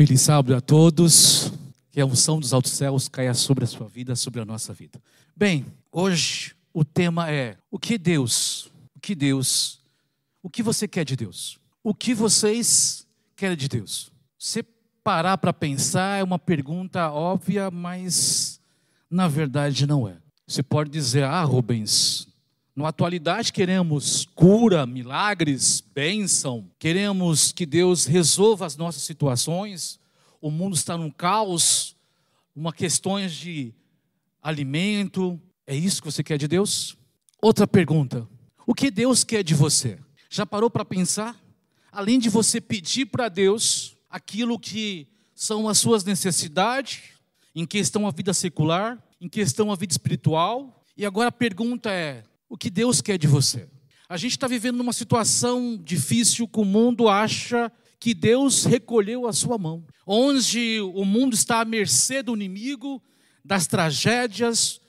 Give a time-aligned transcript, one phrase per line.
[0.00, 1.52] Feliz sábado a todos.
[1.92, 4.98] Que a unção dos altos céus caia sobre a sua vida, sobre a nossa vida.
[5.36, 9.78] Bem, hoje o tema é: o que Deus, o que Deus,
[10.42, 11.58] o que você quer de Deus?
[11.84, 14.10] O que vocês querem de Deus?
[14.38, 14.62] Você
[15.04, 18.58] parar para pensar é uma pergunta óbvia, mas
[19.10, 20.16] na verdade não é.
[20.46, 22.26] Você pode dizer: "Ah, Rubens,
[22.74, 29.98] na atualidade queremos cura, milagres, bênção, queremos que Deus resolva as nossas situações.
[30.40, 31.96] O mundo está num caos,
[32.54, 33.74] uma questões de
[34.42, 35.40] alimento.
[35.66, 36.96] É isso que você quer de Deus?
[37.42, 38.26] Outra pergunta:
[38.66, 39.98] o que Deus quer de você?
[40.28, 41.36] Já parou para pensar?
[41.92, 47.00] Além de você pedir para Deus aquilo que são as suas necessidades,
[47.54, 52.22] em questão a vida secular, em questão a vida espiritual, e agora a pergunta é:
[52.50, 53.68] o que Deus quer de você.
[54.08, 59.32] A gente está vivendo numa situação difícil que o mundo acha que Deus recolheu a
[59.32, 63.00] sua mão, onde o mundo está à mercê do inimigo,
[63.44, 64.80] das tragédias,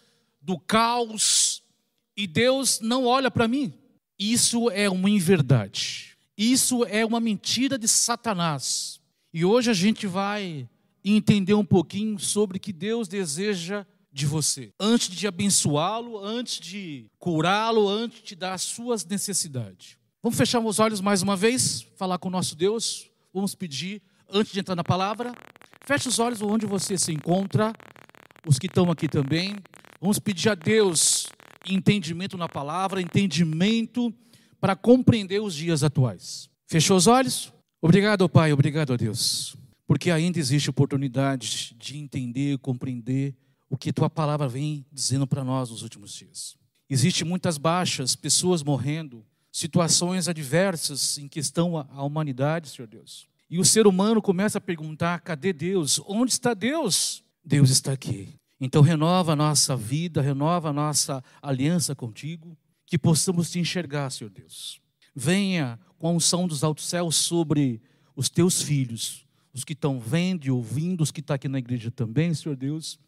[0.42, 1.62] do caos,
[2.18, 3.73] e Deus não olha para mim.
[4.18, 6.18] Isso é uma inverdade.
[6.36, 9.00] Isso é uma mentira de Satanás.
[9.31, 10.68] E hoje a gente vai
[11.06, 17.09] entender um pouquinho sobre o que Deus deseja de você, antes de abençoá-lo, antes de
[17.17, 19.98] curá-lo, antes de dar as suas necessidades.
[20.22, 23.09] Vamos fechar os olhos mais uma vez, falar com o nosso Deus.
[23.34, 25.34] Vamos pedir, antes de entrar na palavra,
[25.86, 27.73] feche os olhos onde você se encontra,
[28.45, 29.56] os que estão aqui também.
[30.00, 31.28] Vamos pedir a Deus
[31.66, 34.14] entendimento na palavra, entendimento
[34.59, 36.50] para compreender os dias atuais.
[36.68, 37.53] Fechou os olhos?
[37.81, 39.56] Obrigado, Pai, obrigado a Deus,
[39.88, 43.36] porque ainda existe oportunidade de entender, compreender
[43.72, 46.58] o que tua palavra vem dizendo para nós nos últimos dias.
[46.90, 53.30] Existem muitas baixas, pessoas morrendo, situações adversas em questão à humanidade, Senhor Deus.
[53.50, 56.02] E o ser humano começa a perguntar: cadê Deus?
[56.06, 57.24] Onde está Deus?
[57.46, 58.36] Deus está aqui.
[58.60, 64.30] Então renova a nossa vida, renova a nossa aliança contigo, que possamos te enxergar, Senhor
[64.30, 64.81] Deus.
[65.16, 67.81] Venha com a unção dos altos céus sobre
[68.18, 71.90] os teus filhos, os que estão vendo e ouvindo, os que estão aqui na igreja
[71.90, 73.00] também, Senhor Deus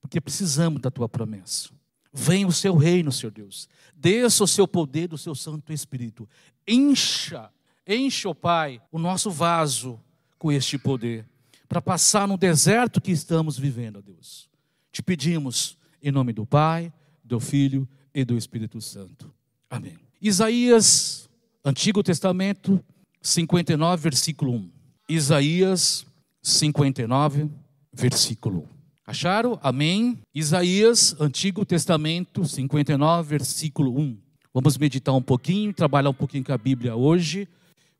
[0.00, 1.70] porque precisamos da tua promessa.
[2.12, 3.68] Venha o seu reino, Senhor Deus.
[3.94, 6.28] Desça o seu poder do seu Santo Espírito.
[6.66, 7.50] Encha,
[7.86, 10.00] encha, ó Pai, o nosso vaso
[10.38, 11.26] com este poder,
[11.68, 14.48] para passar no deserto que estamos vivendo, Deus.
[14.90, 16.92] Te pedimos, em nome do Pai,
[17.22, 19.32] do Filho e do Espírito Santo.
[19.68, 19.98] Amém.
[20.20, 21.28] Isaías,
[21.64, 22.82] Antigo Testamento,
[23.20, 24.70] 59, versículo 1.
[25.08, 26.06] Isaías
[26.42, 27.50] 59,
[27.92, 28.77] versículo 1.
[29.08, 29.58] Acharam?
[29.62, 30.18] Amém.
[30.34, 34.18] Isaías, Antigo Testamento, 59, versículo 1.
[34.52, 37.48] Vamos meditar um pouquinho, trabalhar um pouquinho com a Bíblia hoje,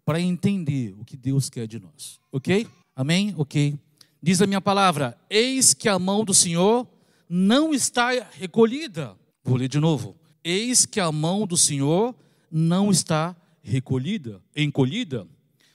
[0.05, 2.21] para entender o que Deus quer de nós.
[2.31, 2.67] Ok?
[2.95, 3.33] Amém?
[3.39, 3.79] Ok.
[4.23, 6.87] Diz a minha palavra: Eis que a mão do Senhor
[7.27, 9.17] não está recolhida.
[9.43, 10.15] Vou ler de novo.
[10.45, 12.15] Eis que a mão do Senhor
[12.53, 15.27] não está recolhida, encolhida,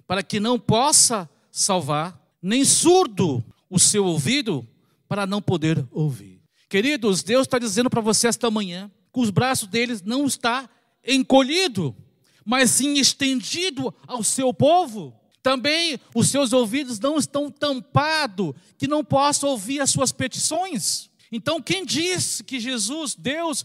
[0.06, 4.68] para que não possa salvar, nem surdo o seu ouvido
[5.14, 6.42] para não poder ouvir.
[6.68, 10.68] Queridos, Deus está dizendo para você esta manhã que os braços deles não está
[11.08, 11.96] encolhido,
[12.44, 15.14] mas sim estendido ao seu povo.
[15.44, 21.12] Também os seus ouvidos não estão tampados, que não possa ouvir as suas petições.
[21.32, 23.64] Então, quem disse que Jesus, Deus,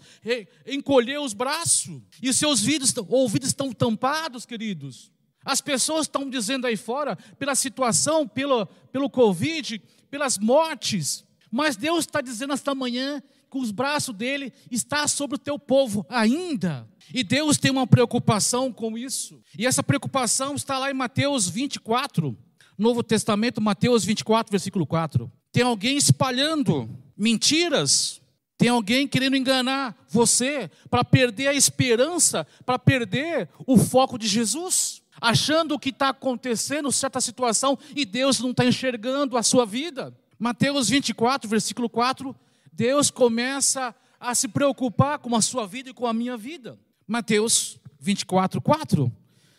[0.67, 5.11] encolheu os braços e os seus ouvidos, ouvidos estão tampados, queridos?
[5.43, 9.81] As pessoas estão dizendo aí fora, pela situação, pelo, pelo Covid,
[10.11, 15.39] pelas mortes, mas Deus está dizendo esta manhã que os braços dele está sobre o
[15.39, 16.89] teu povo ainda.
[17.13, 19.41] E Deus tem uma preocupação com isso.
[19.59, 22.37] E essa preocupação está lá em Mateus 24,
[22.77, 25.31] Novo Testamento, Mateus 24, versículo 4.
[25.51, 28.21] Tem alguém espalhando mentiras,
[28.59, 35.03] tem alguém querendo enganar você para perder a esperança, para perder o foco de Jesus,
[35.21, 40.15] achando que está acontecendo certa situação e Deus não está enxergando a sua vida.
[40.39, 42.35] Mateus 24, versículo 4,
[42.73, 46.79] Deus começa a se preocupar com a sua vida e com a minha vida.
[47.07, 49.13] Mateus 24, 4.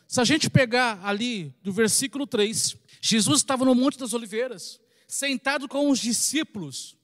[0.08, 5.68] Se a gente pegar ali do versículo 3, Jesus estava no Monte das Oliveiras, sentado
[5.68, 6.96] com os discípulos,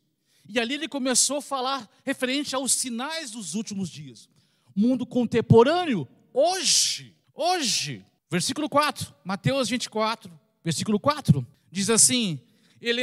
[0.48, 4.30] e ali ele começou a falar referente aos sinais dos últimos dias.
[4.76, 10.32] Mundo contemporâneo, hoje, hoje, versículo 4, Mateus 24,
[10.64, 12.40] versículo 4, diz assim:
[12.82, 13.02] Ele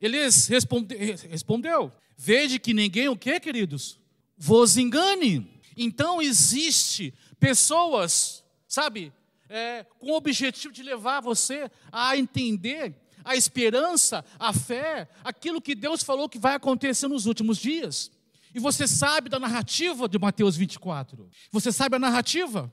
[0.00, 0.94] eles responde,
[1.28, 3.98] respondeu: Veja que ninguém o que, queridos?
[4.36, 5.60] Vos engane.
[5.76, 9.12] Então existe pessoas, sabe,
[9.48, 12.94] é, com o objetivo de levar você a entender
[13.24, 18.10] a esperança, a fé, aquilo que Deus falou que vai acontecer nos últimos dias.
[18.54, 21.28] E você sabe da narrativa de Mateus 24.
[21.52, 22.72] Você sabe a narrativa?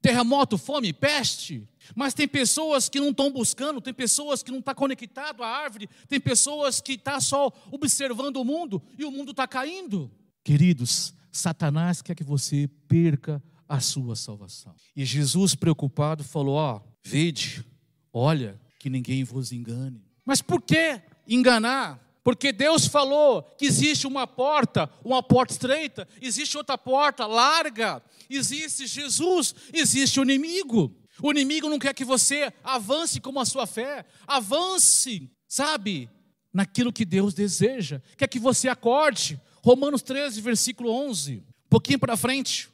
[0.00, 1.68] Terremoto, fome, peste.
[1.94, 5.48] Mas tem pessoas que não estão buscando, tem pessoas que não estão tá conectado à
[5.48, 10.10] árvore, tem pessoas que estão tá só observando o mundo e o mundo está caindo.
[10.44, 14.74] Queridos, Satanás quer que você perca a sua salvação.
[14.94, 17.64] E Jesus, preocupado, falou: Ó, vede,
[18.12, 20.02] olha, que ninguém vos engane.
[20.24, 22.04] Mas por que enganar?
[22.22, 28.86] Porque Deus falou que existe uma porta, uma porta estreita, existe outra porta larga, existe
[28.88, 30.92] Jesus, existe o inimigo.
[31.22, 36.10] O inimigo não quer que você avance como a sua fé, avance, sabe,
[36.52, 39.40] naquilo que Deus deseja, quer que você acorde.
[39.62, 42.68] Romanos 13, versículo 11, um pouquinho para frente.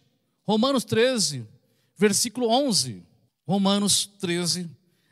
[0.44, 1.46] Romanos 13,
[1.96, 3.02] versículo 11.
[3.46, 4.68] Romanos 13,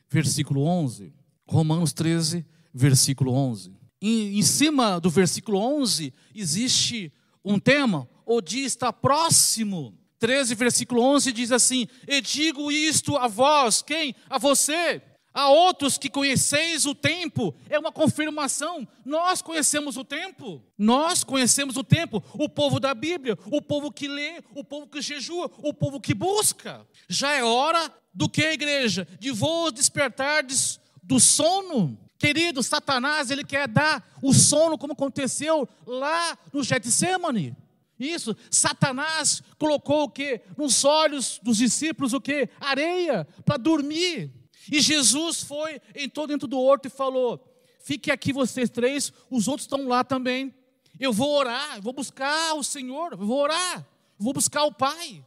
[0.08, 1.12] versículo 11.
[1.46, 7.12] Romanos 13, versículo 11 em, em cima do versículo 11, existe
[7.44, 9.94] um tema, o dia está próximo.
[10.20, 14.14] 13, versículo 11 diz assim: E digo isto a vós, quem?
[14.28, 15.02] A você.
[15.32, 18.86] A outros que conheceis o tempo, é uma confirmação.
[19.04, 20.60] Nós conhecemos o tempo.
[20.76, 22.22] Nós conhecemos o tempo.
[22.34, 26.14] O povo da Bíblia, o povo que lê, o povo que jejua, o povo que
[26.14, 26.84] busca.
[27.08, 29.06] Já é hora do que, igreja?
[29.20, 31.96] De vos despertardes do sono.
[32.18, 37.56] Querido, Satanás, ele quer dar o sono como aconteceu lá no Getsemane.
[38.00, 40.40] Isso, Satanás colocou o que?
[40.56, 42.48] Nos olhos dos discípulos o que?
[42.58, 44.32] Areia para dormir.
[44.72, 47.46] E Jesus foi, entrou dentro do horto e falou:
[47.78, 50.54] Fique aqui vocês três, os outros estão lá também.
[50.98, 53.86] Eu vou orar, vou buscar o Senhor, vou orar,
[54.18, 55.24] vou buscar o Pai.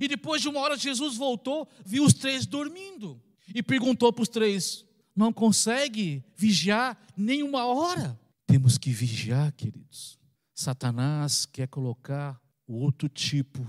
[0.00, 3.20] E depois de uma hora, Jesus voltou, viu os três dormindo
[3.54, 4.84] e perguntou para os três:
[5.14, 8.18] não consegue vigiar nenhuma hora.
[8.46, 10.19] Temos que vigiar, queridos.
[10.60, 13.66] Satanás quer colocar outro tipo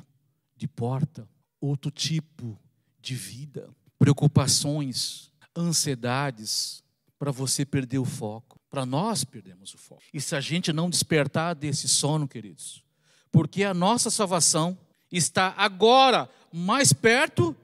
[0.58, 1.26] de porta,
[1.62, 2.60] outro tipo
[3.00, 6.84] de vida, preocupações, ansiedades,
[7.18, 10.02] para você perder o foco, para nós perdermos o foco.
[10.14, 12.84] E se a gente não despertar desse sono, queridos,
[13.32, 14.78] porque a nossa salvação
[15.10, 17.56] está agora mais perto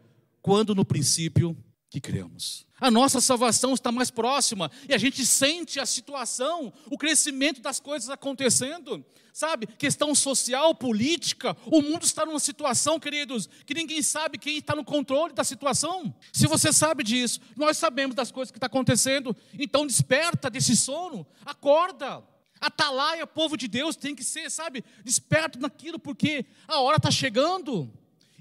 [0.41, 1.53] quando no princípio
[1.89, 2.65] que cremos.
[2.79, 7.79] A nossa salvação está mais próxima e a gente sente a situação, o crescimento das
[7.79, 9.03] coisas acontecendo,
[9.33, 9.65] sabe?
[9.65, 14.83] Questão social, política, o mundo está numa situação, queridos, que ninguém sabe quem está no
[14.83, 16.13] controle da situação.
[16.33, 21.25] Se você sabe disso, nós sabemos das coisas que estão acontecendo, então desperta desse sono,
[21.45, 22.23] acorda.
[22.59, 27.91] Atalaia, povo de Deus, tem que ser, sabe, desperto naquilo, porque a hora está chegando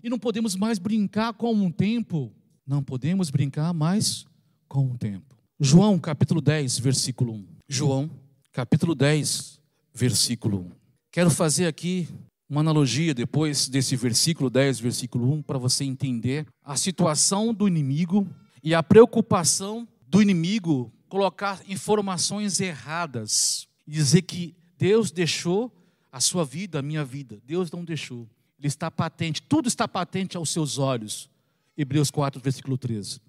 [0.03, 2.35] e não podemos mais brincar com um tempo
[2.67, 4.27] não podemos brincar mais
[4.69, 5.37] com o tempo.
[5.61, 7.47] João capítulo 10, versículo 1.
[7.69, 8.11] João
[8.53, 9.61] capítulo 10,
[9.95, 10.71] versículo 1.
[11.13, 12.09] Quero fazer aqui
[12.49, 18.29] uma analogia depois desse versículo 10, versículo 1, para você entender a situação do inimigo
[18.63, 25.73] e a preocupação do inimigo colocar informações erradas, dizer que Deus deixou
[26.11, 27.41] a sua vida, a minha vida.
[27.45, 28.29] Deus não deixou.
[28.59, 31.31] Ele está patente, tudo está patente aos seus olhos.
[31.77, 33.21] Hebreus 4, versículo 13.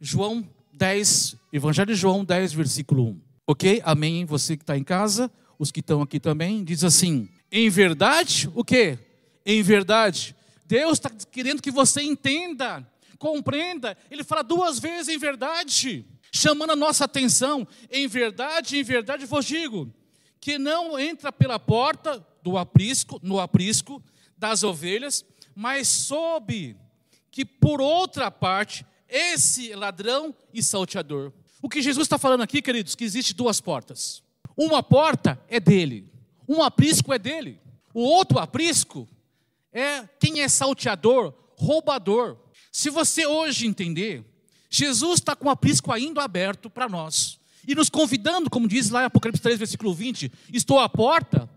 [0.00, 3.20] João 10, Evangelho de João 10, versículo 1.
[3.46, 3.82] Ok?
[3.84, 4.24] Amém?
[4.24, 8.64] Você que está em casa, os que estão aqui também, diz assim: em verdade, o
[8.64, 8.96] que?
[9.44, 10.36] Em verdade,
[10.66, 12.86] Deus está querendo que você entenda,
[13.18, 13.96] compreenda.
[14.10, 17.66] Ele fala duas vezes em verdade, chamando a nossa atenção.
[17.90, 19.92] Em verdade, em verdade vos digo,
[20.40, 24.02] que não entra pela porta do aprisco, no aprisco
[24.38, 25.24] das ovelhas,
[25.54, 26.76] mas sob
[27.30, 31.32] que por outra parte, esse ladrão e salteador.
[31.62, 34.22] O que Jesus está falando aqui, queridos, que existe duas portas.
[34.56, 36.10] Uma porta é dele,
[36.48, 37.60] um aprisco é dele.
[37.92, 39.08] O outro aprisco
[39.72, 42.36] é quem é salteador, roubador.
[42.70, 44.24] Se você hoje entender,
[44.68, 47.38] Jesus está com o aprisco ainda aberto para nós.
[47.66, 51.48] E nos convidando, como diz lá em Apocalipse 3, versículo 20: Estou à porta,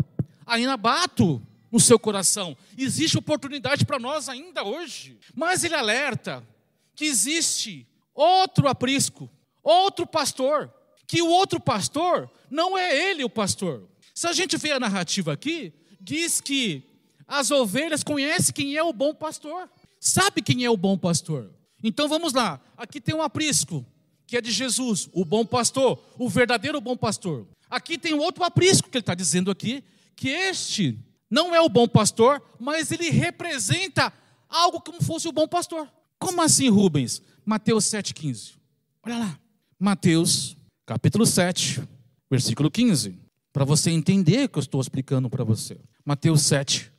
[0.46, 1.42] ainda bato
[1.74, 2.56] no seu coração.
[2.77, 5.18] Existe oportunidade para nós ainda hoje.
[5.34, 6.48] Mas ele alerta
[6.96, 9.27] que existe outro aprisco,
[9.63, 10.72] outro pastor,
[11.08, 13.89] que o outro pastor não é ele o pastor.
[14.13, 16.84] Se a gente vê a narrativa aqui, diz que
[17.27, 19.68] as ovelhas conhecem quem é o bom pastor.
[20.00, 21.51] Sabe quem é o bom pastor?
[21.84, 22.62] Então vamos lá.
[22.77, 23.84] Aqui tem um aprisco,
[24.27, 27.48] que é de Jesus, o bom pastor, o verdadeiro bom pastor.
[27.68, 29.84] Aqui tem outro aprisco que ele está dizendo aqui,
[30.15, 31.00] que este
[31.34, 34.13] não é o bom pastor, mas ele representa
[34.48, 35.92] algo como fosse o bom pastor.
[36.20, 37.24] Como assim, Rubens?
[37.44, 38.54] Mateus 7,15.
[39.02, 39.40] Olha lá.
[39.80, 41.82] Mateus, capítulo 7,
[42.30, 43.20] versículo 15,
[43.52, 45.82] para você entender o que eu estou explicando para você.
[46.06, 46.92] Mateus 7,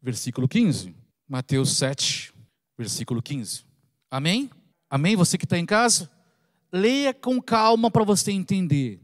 [0.00, 0.96] versículo 15.
[1.28, 2.32] Mateus 7,
[2.78, 3.66] versículo 15.
[4.10, 4.48] Amém?
[4.88, 5.14] Amém?
[5.14, 6.10] Você que está em casa?
[6.72, 8.98] Leia com calma para você entender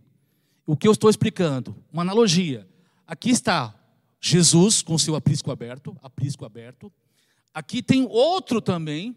[0.65, 1.77] o que eu estou explicando.
[1.93, 2.67] Uma analogia.
[3.07, 3.75] Aqui está
[4.21, 6.93] Jesus com seu aprisco aberto, aprisco aberto.
[7.55, 9.17] Aqui tem outro também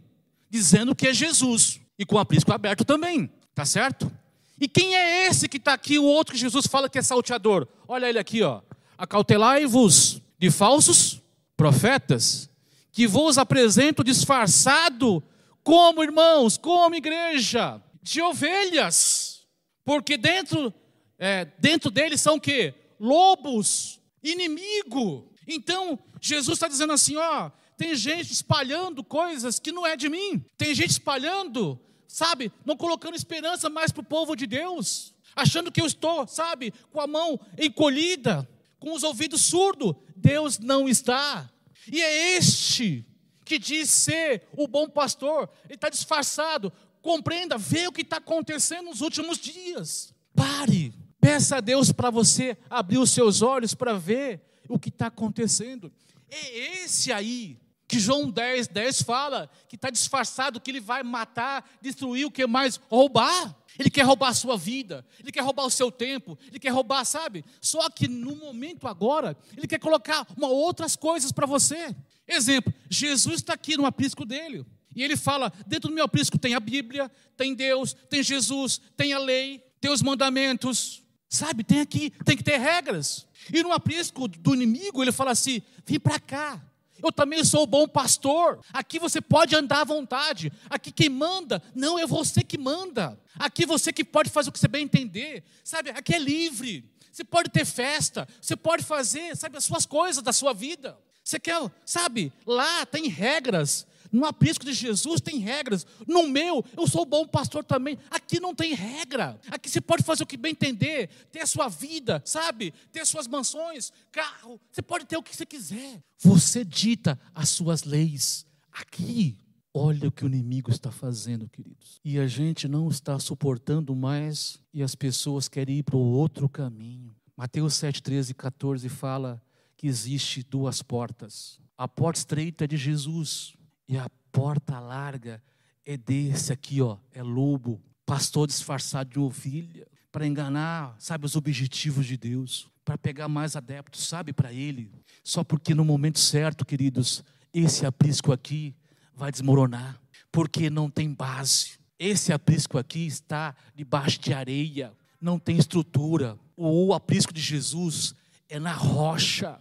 [0.49, 4.11] dizendo que é Jesus e com aprisco aberto também, tá certo?
[4.59, 7.67] E quem é esse que está aqui, o outro que Jesus fala que é salteador?
[7.87, 8.61] Olha ele aqui, ó.
[8.97, 11.21] Acautelai-vos de falsos
[11.57, 12.49] profetas,
[12.91, 15.23] que vos apresento disfarçado
[15.63, 19.45] como irmãos, como igreja, de ovelhas,
[19.83, 20.73] porque dentro,
[21.17, 22.73] é, dentro deles são o quê?
[22.99, 25.31] Lobos, inimigo.
[25.47, 30.43] Então, Jesus está dizendo assim: ó, tem gente espalhando coisas que não é de mim,
[30.57, 35.81] tem gente espalhando, sabe, não colocando esperança mais para o povo de Deus, achando que
[35.81, 38.47] eu estou, sabe, com a mão encolhida,
[38.79, 39.95] com os ouvidos surdos.
[40.15, 41.49] Deus não está,
[41.91, 43.05] e é este
[43.43, 46.71] que diz ser o bom pastor, ele está disfarçado.
[47.01, 50.13] Compreenda, vê o que está acontecendo nos últimos dias.
[50.33, 55.07] Pare, peça a Deus para você abrir os seus olhos para ver o que está
[55.07, 55.89] acontecendo.
[56.29, 61.63] É esse aí que João 10, 10 fala, que está disfarçado, que ele vai matar,
[61.81, 62.75] destruir, o que mais?
[62.89, 63.55] Roubar.
[63.79, 67.03] Ele quer roubar a sua vida, ele quer roubar o seu tempo, ele quer roubar,
[67.05, 67.43] sabe?
[67.59, 71.95] Só que no momento agora, ele quer colocar uma outras coisas para você.
[72.27, 74.65] Exemplo, Jesus está aqui no aprisco dele.
[74.95, 79.13] E ele fala: dentro do meu aprisco tem a Bíblia, tem Deus, tem Jesus, tem
[79.13, 81.02] a lei, tem os mandamentos.
[81.33, 83.25] Sabe, tem aqui, tem que ter regras.
[83.51, 86.61] E no aprisco do inimigo, ele fala assim: vem para cá.
[87.01, 88.59] Eu também sou bom pastor.
[88.71, 90.53] Aqui você pode andar à vontade.
[90.69, 93.19] Aqui quem manda, não é você que manda.
[93.39, 95.43] Aqui você que pode fazer o que você bem entender.
[95.63, 96.87] Sabe, aqui é livre.
[97.11, 100.95] Você pode ter festa, você pode fazer, sabe, as suas coisas da sua vida.
[101.23, 103.87] Você quer, sabe, lá tem regras.
[104.13, 105.87] No aprisco de Jesus tem regras.
[106.07, 107.97] No meu, eu sou bom pastor também.
[108.11, 109.39] Aqui não tem regra.
[109.49, 112.71] Aqui você pode fazer o que bem entender, ter a sua vida, sabe?
[112.91, 114.61] Ter suas mansões, carro.
[114.71, 115.99] Você pode ter o que você quiser.
[116.19, 118.45] Você dita as suas leis.
[118.71, 119.35] Aqui,
[119.73, 121.99] olha o que o inimigo está fazendo, queridos.
[122.05, 126.47] E a gente não está suportando mais e as pessoas querem ir para o outro
[126.47, 127.15] caminho.
[127.35, 129.41] Mateus 7, 13 e 14 fala
[129.75, 131.59] que existe duas portas.
[131.75, 133.55] A porta estreita é de Jesus
[133.87, 135.41] e a porta larga
[135.85, 142.05] é desse aqui, ó, é lobo, pastor disfarçado de ovelha, para enganar, sabe, os objetivos
[142.05, 144.91] de Deus, para pegar mais adeptos, sabe, para ele.
[145.23, 147.23] Só porque no momento certo, queridos,
[147.53, 148.75] esse aprisco aqui
[149.15, 149.99] vai desmoronar,
[150.31, 151.79] porque não tem base.
[151.97, 156.37] Esse aprisco aqui está debaixo de areia, não tem estrutura.
[156.55, 158.13] O aprisco de Jesus
[158.49, 159.59] é na rocha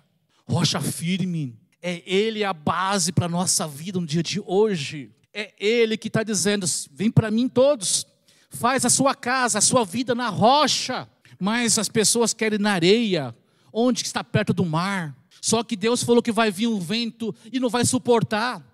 [0.52, 1.58] rocha firme.
[1.82, 5.10] É Ele a base para a nossa vida no dia de hoje.
[5.34, 8.06] É Ele que está dizendo: vem para mim todos,
[8.48, 11.08] faz a sua casa, a sua vida na rocha.
[11.40, 13.34] Mas as pessoas querem na areia,
[13.72, 15.16] onde está perto do mar.
[15.40, 18.64] Só que Deus falou que vai vir um vento e não vai suportar.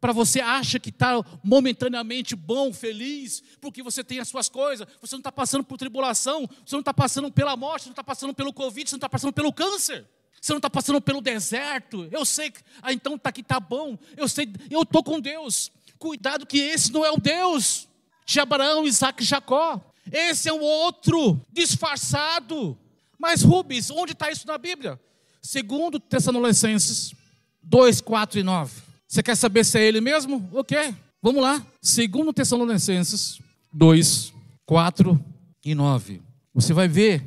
[0.00, 5.14] Para você acha que está momentaneamente bom, feliz, porque você tem as suas coisas, você
[5.14, 8.34] não está passando por tribulação, você não está passando pela morte, você não está passando
[8.34, 10.04] pelo Covid, você não está passando pelo câncer.
[10.40, 12.08] Você não está passando pelo deserto.
[12.10, 13.98] Eu sei que, ah, então está aqui, está bom.
[14.16, 15.70] Eu sei, eu estou com Deus.
[15.98, 17.88] Cuidado que esse não é o Deus
[18.24, 19.80] de Abraão, Isaac e Jacó.
[20.10, 22.78] Esse é o outro, disfarçado.
[23.18, 24.98] Mas Rubens, onde está isso na Bíblia?
[25.42, 27.14] Segundo Tessalonicenses
[27.62, 28.82] 2, 4 e 9.
[29.06, 30.48] Você quer saber se é ele mesmo?
[30.52, 31.66] Ok, vamos lá.
[31.80, 33.40] Segundo Tessalonicenses
[33.72, 34.32] 2,
[34.64, 35.20] 4
[35.64, 36.22] e 9.
[36.54, 37.24] Você vai ver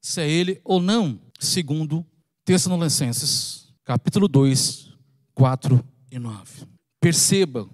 [0.00, 2.06] se é ele ou não, segundo
[2.44, 4.92] Tessalonicenses, capítulo 2,
[5.34, 6.66] 4 e 9.
[7.00, 7.66] Perceba,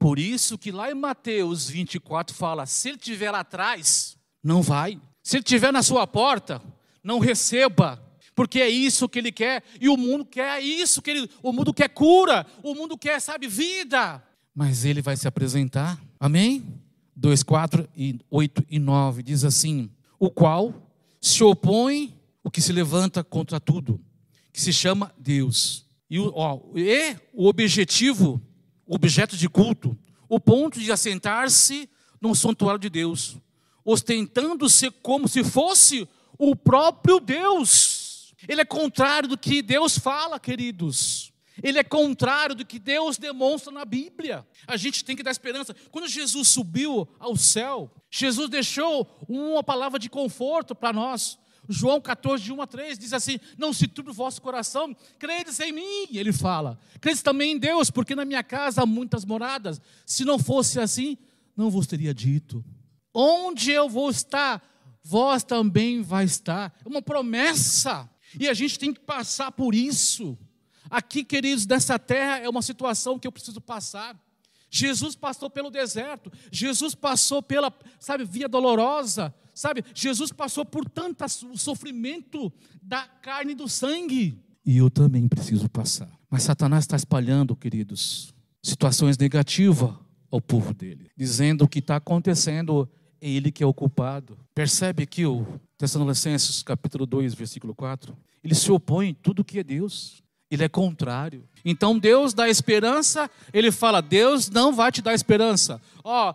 [0.00, 5.00] por isso que lá em Mateus 24 fala: se ele estiver lá atrás, não vai.
[5.22, 6.60] Se ele estiver na sua porta,
[7.04, 8.02] não receba,
[8.34, 11.72] porque é isso que ele quer, e o mundo quer isso que ele, o mundo
[11.72, 14.20] quer cura, o mundo quer, sabe, vida.
[14.52, 16.02] Mas ele vai se apresentar.
[16.18, 16.66] Amém?
[17.14, 20.74] 2, 4 e 8 e 9 diz assim: o qual
[21.20, 24.00] se opõe o que se levanta contra tudo
[24.56, 25.84] que se chama Deus.
[26.08, 28.40] E, ó, e o objetivo,
[28.86, 29.94] o objeto de culto,
[30.30, 31.86] o ponto de assentar-se
[32.18, 33.36] no santuário de Deus,
[33.84, 36.08] ostentando-se como se fosse
[36.38, 38.34] o próprio Deus.
[38.48, 41.34] Ele é contrário do que Deus fala, queridos.
[41.62, 44.46] Ele é contrário do que Deus demonstra na Bíblia.
[44.66, 45.76] A gente tem que dar esperança.
[45.90, 51.38] Quando Jesus subiu ao céu, Jesus deixou uma palavra de conforto para nós.
[51.68, 55.58] João 14, de 1 a 3, diz assim: Não se turbe o vosso coração, credes
[55.60, 56.78] em mim, ele fala.
[57.00, 59.80] Credes também em Deus, porque na minha casa há muitas moradas.
[60.04, 61.16] Se não fosse assim,
[61.56, 62.64] não vos teria dito.
[63.12, 64.62] Onde eu vou estar,
[65.02, 66.74] vós também vai estar.
[66.84, 68.08] É uma promessa.
[68.38, 70.36] E a gente tem que passar por isso.
[70.90, 74.16] Aqui, queridos, dessa terra é uma situação que eu preciso passar.
[74.68, 79.82] Jesus passou pelo deserto, Jesus passou pela, sabe, via dolorosa, sabe?
[79.94, 81.24] Jesus passou por tanto
[81.56, 84.38] sofrimento da carne e do sangue.
[84.64, 86.10] E eu também preciso passar.
[86.30, 89.94] Mas Satanás está espalhando, queridos, situações negativas
[90.30, 92.88] ao povo dele, dizendo o que está acontecendo
[93.20, 94.36] é ele que é o culpado.
[94.54, 95.46] Percebe aqui o
[95.78, 98.16] Tessalonicenses capítulo 2, versículo 4?
[98.44, 100.22] Ele se opõe a tudo que é Deus.
[100.50, 101.48] Ele é contrário.
[101.64, 105.80] Então Deus dá esperança, ele fala: Deus não vai te dar esperança.
[106.04, 106.34] Ó,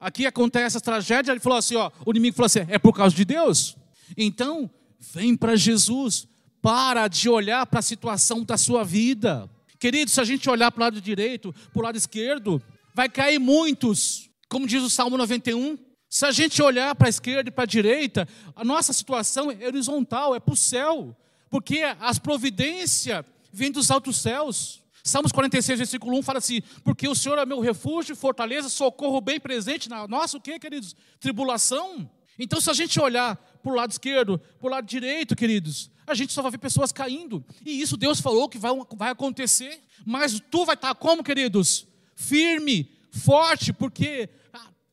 [0.00, 3.14] aqui acontece essa tragédia, ele falou assim: ó, o inimigo falou assim: é por causa
[3.14, 3.76] de Deus.
[4.16, 4.70] Então,
[5.12, 6.28] vem para Jesus,
[6.60, 9.50] para de olhar para a situação da sua vida.
[9.78, 12.62] Querido, se a gente olhar para o lado direito, para o lado esquerdo,
[12.94, 15.76] vai cair muitos, como diz o Salmo 91.
[16.08, 19.66] Se a gente olhar para a esquerda e para a direita, a nossa situação é
[19.66, 21.16] horizontal, é para o céu,
[21.50, 24.82] porque as providências vêm dos altos céus.
[25.04, 29.40] Salmos 46, versículo 1 fala assim: Porque o Senhor é meu refúgio, fortaleza, socorro bem
[29.40, 30.94] presente na nossa, o que, queridos?
[31.20, 32.08] Tribulação.
[32.38, 36.14] Então, se a gente olhar para o lado esquerdo, para o lado direito, queridos, a
[36.14, 37.44] gente só vai ver pessoas caindo.
[37.64, 39.80] E isso Deus falou que vai, vai acontecer.
[40.04, 41.86] Mas tu vai estar como, queridos?
[42.14, 44.28] Firme, forte, porque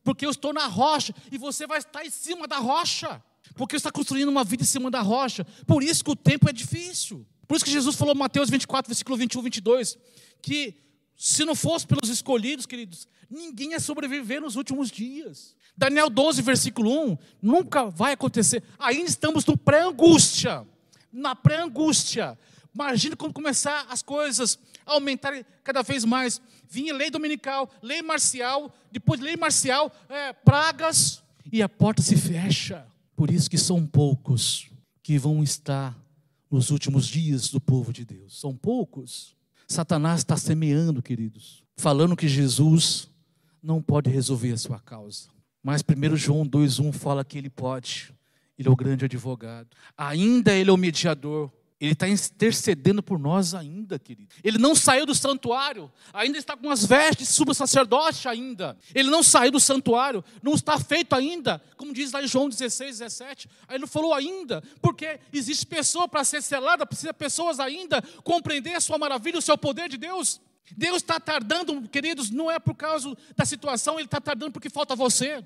[0.02, 3.22] porque eu estou na rocha e você vai estar em cima da rocha,
[3.54, 5.44] porque você está construindo uma vida em cima da rocha.
[5.66, 7.26] Por isso que o tempo é difícil.
[7.50, 9.98] Por isso que Jesus falou em Mateus 24, versículo 21, 22,
[10.40, 10.72] que
[11.16, 15.56] se não fosse pelos escolhidos, queridos, ninguém ia sobreviver nos últimos dias.
[15.76, 18.62] Daniel 12, versículo 1, nunca vai acontecer.
[18.78, 20.64] Ainda estamos no pré-angústia.
[21.12, 22.38] Na pré-angústia.
[22.72, 26.40] Imagina quando começar as coisas a aumentarem cada vez mais.
[26.68, 32.86] Vinha lei dominical, lei marcial, depois lei marcial, é, pragas, e a porta se fecha.
[33.16, 34.70] Por isso que são poucos
[35.02, 35.99] que vão estar
[36.50, 38.40] nos últimos dias do povo de Deus.
[38.40, 39.36] São poucos.
[39.68, 43.08] Satanás está semeando, queridos, falando que Jesus
[43.62, 45.28] não pode resolver a sua causa.
[45.62, 48.12] Mas 1 João 2,1 fala que ele pode.
[48.58, 49.68] Ele é o grande advogado.
[49.96, 54.28] Ainda ele é o mediador ele está intercedendo por nós ainda, querido.
[54.44, 58.76] Ele não saiu do santuário, ainda está com as vestes de sumo sacerdote ainda.
[58.94, 62.98] Ele não saiu do santuário, não está feito ainda, como diz lá em João 16,
[62.98, 63.48] 17.
[63.66, 68.80] Aí ele falou ainda, porque existe pessoa para ser selada, precisa pessoas ainda compreender a
[68.80, 70.38] sua maravilha, o seu poder de Deus.
[70.76, 74.94] Deus está tardando, queridos, não é por causa da situação, Ele está tardando porque falta
[74.94, 75.42] você.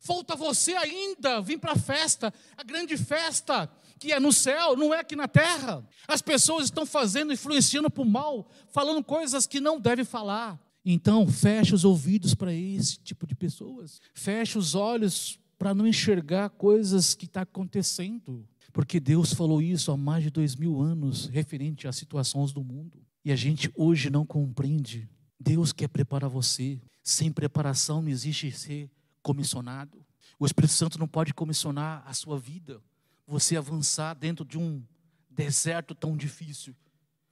[0.00, 4.94] Falta você ainda vir para a festa, a grande festa que é no céu, não
[4.94, 5.86] é aqui na terra.
[6.06, 10.58] As pessoas estão fazendo, influenciando para o mal, falando coisas que não devem falar.
[10.84, 14.00] Então, feche os ouvidos para esse tipo de pessoas.
[14.14, 18.48] Feche os olhos para não enxergar coisas que estão tá acontecendo.
[18.72, 23.02] Porque Deus falou isso há mais de dois mil anos, referente às situações do mundo.
[23.24, 25.08] E a gente hoje não compreende.
[25.38, 26.80] Deus quer preparar você.
[27.02, 28.90] Sem preparação não existe ser
[29.22, 29.98] comissionado.
[30.38, 32.80] O Espírito Santo não pode comissionar a sua vida
[33.28, 34.82] você avançar dentro de um
[35.28, 36.74] deserto tão difícil,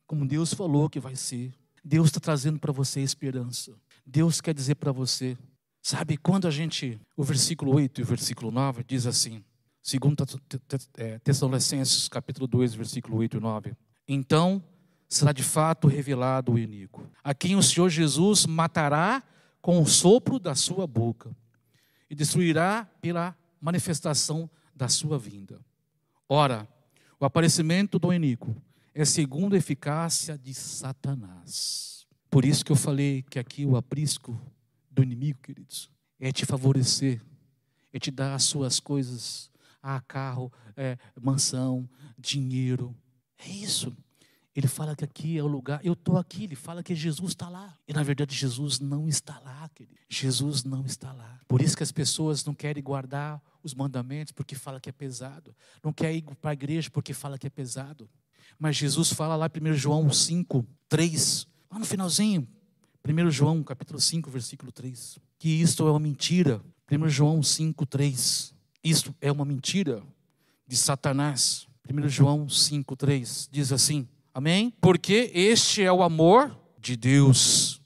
[0.07, 1.55] como Deus falou que vai ser.
[1.83, 3.73] Deus está trazendo para você esperança.
[4.05, 5.39] Deus quer dizer para você,
[5.83, 9.43] sabe, quando a gente, o versículo 8 e o versículo 9 diz assim,
[9.83, 10.23] segundo
[10.99, 14.63] é, Tessalonicenses capítulo 2, versículo 8 e 9, então
[15.09, 19.23] será de fato revelado o inimigo, a quem o Senhor Jesus matará
[19.63, 21.35] com o sopro da sua boca
[22.11, 25.61] e destruirá pela manifestação da sua vinda.
[26.29, 26.69] Ora,
[27.21, 28.55] o aparecimento do iníquo
[28.95, 32.07] é segundo a eficácia de Satanás.
[32.29, 34.39] Por isso que eu falei que aqui o aprisco
[34.91, 37.23] do inimigo, queridos, é te favorecer,
[37.93, 39.51] é te dar as suas coisas,
[39.83, 42.95] ah, carro, é, mansão, dinheiro.
[43.39, 43.97] É isso.
[44.57, 47.47] Ele fala que aqui é o lugar, eu estou aqui, ele fala que Jesus está
[47.47, 47.77] lá.
[47.87, 49.95] E na verdade Jesus não está lá, querido.
[50.09, 51.39] Jesus não está lá.
[51.47, 55.55] Por isso que as pessoas não querem guardar os mandamentos porque fala que é pesado.
[55.85, 58.09] Não quer ir para a igreja porque fala que é pesado.
[58.59, 62.49] Mas Jesus fala lá 1 João 5, 3, lá no finalzinho,
[63.07, 66.63] 1 João capítulo 5, versículo 3, que isto é uma mentira.
[66.91, 70.03] 1 João 5, 3, isto é uma mentira
[70.67, 71.67] de Satanás.
[71.87, 74.71] 1 João 5, 3 diz assim: Amém?
[74.83, 77.81] Porque este é o amor de Deus.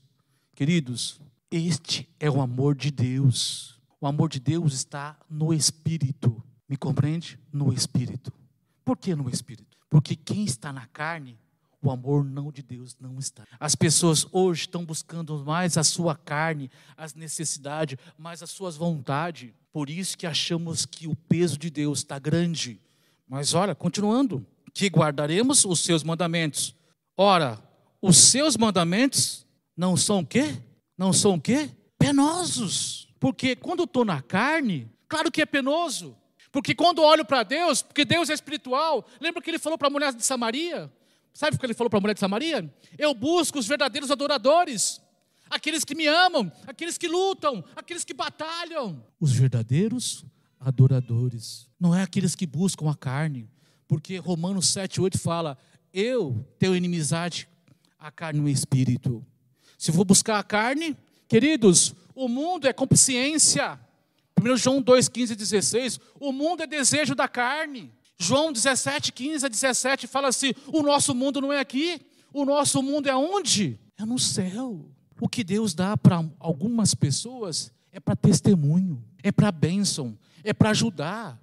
[0.56, 3.78] Queridos, este é o amor de Deus.
[4.00, 6.42] O amor de Deus está no Espírito.
[6.68, 7.38] Me compreende?
[7.52, 8.32] No Espírito.
[8.84, 9.78] Por que no Espírito?
[9.88, 11.38] Porque quem está na carne,
[11.80, 13.46] o amor não de Deus não está.
[13.60, 19.52] As pessoas hoje estão buscando mais a sua carne, as necessidades, mais as suas vontades.
[19.72, 22.80] Por isso que achamos que o peso de Deus está grande.
[23.28, 26.74] Mas olha, continuando, que guardaremos os seus mandamentos.
[27.16, 27.62] Ora,
[28.00, 30.61] os seus mandamentos não são o quê?
[30.96, 31.70] Não são o quê?
[31.98, 33.09] Penosos.
[33.18, 36.16] Porque quando estou na carne, claro que é penoso.
[36.50, 39.90] Porque quando olho para Deus, porque Deus é espiritual, lembra que ele falou para a
[39.90, 40.90] mulher de Samaria?
[41.33, 42.72] Sabe o que ele falou para a mulher de Samaria?
[42.98, 45.00] Eu busco os verdadeiros adoradores,
[45.48, 49.04] aqueles que me amam, aqueles que lutam, aqueles que batalham.
[49.20, 50.24] Os verdadeiros
[50.59, 53.48] adoradores, não é aqueles que buscam a carne,
[53.90, 55.59] porque Romanos 7, 8 fala:
[55.92, 57.48] Eu tenho inimizade
[57.98, 59.26] a carne e o espírito.
[59.76, 63.81] Se for buscar a carne, queridos, o mundo é consciência.
[64.40, 67.92] 1 João 2, 15 e 16, o mundo é desejo da carne.
[68.16, 72.00] João 17, 15 a 17 fala assim: o nosso mundo não é aqui,
[72.33, 73.76] o nosso mundo é onde?
[73.98, 74.88] É no céu.
[75.20, 80.70] O que Deus dá para algumas pessoas é para testemunho, é para bênção, é para
[80.70, 81.37] ajudar.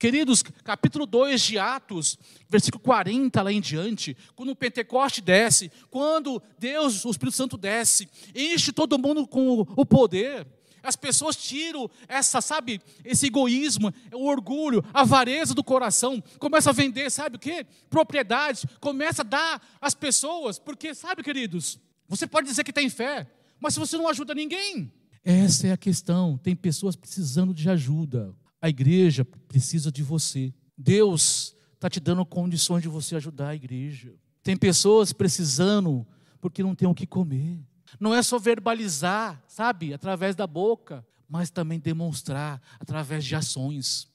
[0.00, 6.42] Queridos, capítulo 2 de Atos, versículo 40 lá em diante, quando o Pentecoste desce, quando
[6.58, 10.46] Deus, o Espírito Santo desce, enche todo mundo com o poder.
[10.82, 16.72] As pessoas tiram essa, sabe, esse egoísmo, o orgulho, a avareza do coração, começa a
[16.72, 17.66] vender, sabe o quê?
[17.90, 23.30] Propriedades, começa a dar às pessoas, porque, sabe, queridos, você pode dizer que tem fé,
[23.60, 24.90] mas se você não ajuda ninguém,
[25.22, 26.38] essa é a questão.
[26.38, 28.34] Tem pessoas precisando de ajuda.
[28.60, 30.52] A igreja precisa de você.
[30.76, 34.14] Deus está te dando condições de você ajudar a igreja.
[34.42, 36.06] Tem pessoas precisando
[36.40, 37.58] porque não tem o que comer.
[37.98, 44.08] Não é só verbalizar, sabe, através da boca, mas também demonstrar através de ações.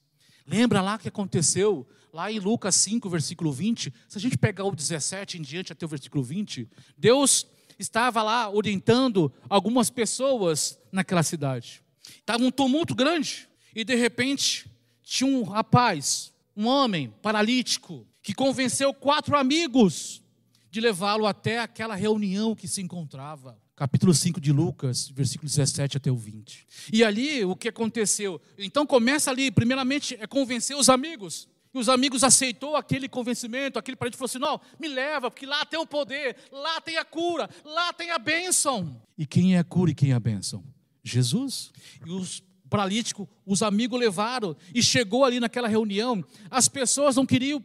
[0.46, 3.92] Lembra lá que aconteceu lá em Lucas 5, versículo 20?
[4.08, 7.46] Se a gente pegar o 17 em diante até o versículo 20, Deus
[7.78, 11.82] estava lá orientando algumas pessoas naquela cidade.
[12.08, 13.48] Estava um tumulto grande.
[13.76, 14.64] E de repente,
[15.02, 20.22] tinha um rapaz, um homem paralítico, que convenceu quatro amigos
[20.70, 23.60] de levá-lo até aquela reunião que se encontrava.
[23.76, 26.66] Capítulo 5 de Lucas, versículo 17 até o 20.
[26.90, 28.40] E ali o que aconteceu?
[28.56, 31.46] Então começa ali, primeiramente, é convencer os amigos.
[31.74, 35.66] E os amigos aceitou aquele convencimento, aquele parente falou assim: não, me leva, porque lá
[35.66, 38.98] tem o poder, lá tem a cura, lá tem a bênção.
[39.18, 40.64] E quem é a cura e quem é a bênção?
[41.04, 41.70] Jesus.
[42.06, 47.64] E os paralítico, os amigos levaram e chegou ali naquela reunião, as pessoas não queriam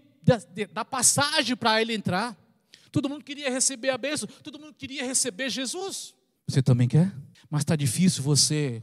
[0.73, 2.37] dar passagem para ele entrar.
[2.91, 6.13] Todo mundo queria receber a bênção, todo mundo queria receber Jesus.
[6.47, 7.13] Você também quer?
[7.49, 8.81] Mas está difícil você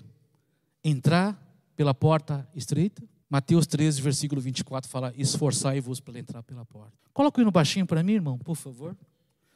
[0.83, 1.39] entrar
[1.77, 3.03] pela porta estreita?
[3.31, 6.97] Mateus 13, versículo 24 fala: Esforçai-vos para entrar pela porta.
[7.13, 8.97] Coloca o baixinho para mim, irmão, por favor.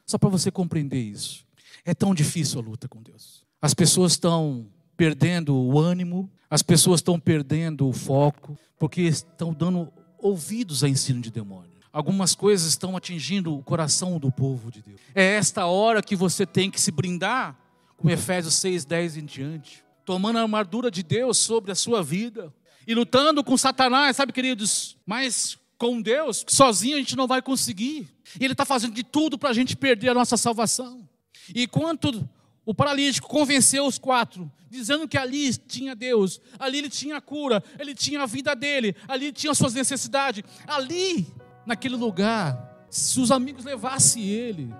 [0.05, 1.45] Só para você compreender isso.
[1.83, 3.43] É tão difícil a luta com Deus.
[3.61, 9.91] As pessoas estão perdendo o ânimo, as pessoas estão perdendo o foco, porque estão dando
[10.17, 11.71] ouvidos a ensino de demônio.
[11.91, 14.99] Algumas coisas estão atingindo o coração do povo de Deus.
[15.13, 17.55] É esta hora que você tem que se brindar
[17.97, 22.53] com Efésios 6, 10 em diante, tomando a armadura de Deus sobre a sua vida
[22.87, 24.97] e lutando com Satanás, sabe, queridos?
[25.05, 28.09] Mas com Deus, sozinho a gente não vai conseguir.
[28.39, 31.07] E Ele está fazendo de tudo para a gente perder a nossa salvação.
[31.53, 32.27] E quanto
[32.65, 37.63] o paralítico convenceu os quatro, dizendo que ali tinha Deus, ali ele tinha a cura,
[37.77, 40.43] ele tinha a vida dele, ali tinha suas necessidades.
[40.67, 41.27] Ali,
[41.65, 44.73] naquele lugar, se os amigos levassem ele,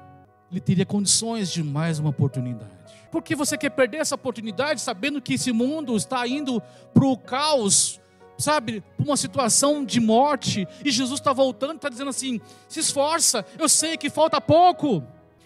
[0.50, 2.72] ele teria condições de mais uma oportunidade.
[3.12, 6.62] Por que você quer perder essa oportunidade sabendo que esse mundo está indo
[6.94, 8.00] para o caos,
[8.38, 13.46] sabe, para uma situação de morte, e Jesus está voltando, está dizendo assim: se esforça,
[13.60, 15.04] eu sei que falta pouco.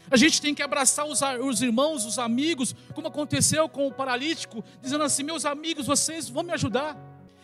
[0.10, 4.64] A gente tem que abraçar os, os, irmãos, os amigos, como aconteceu com o paralítico,
[4.82, 6.96] dizendo assim: meus amigos, vocês vão me ajudar.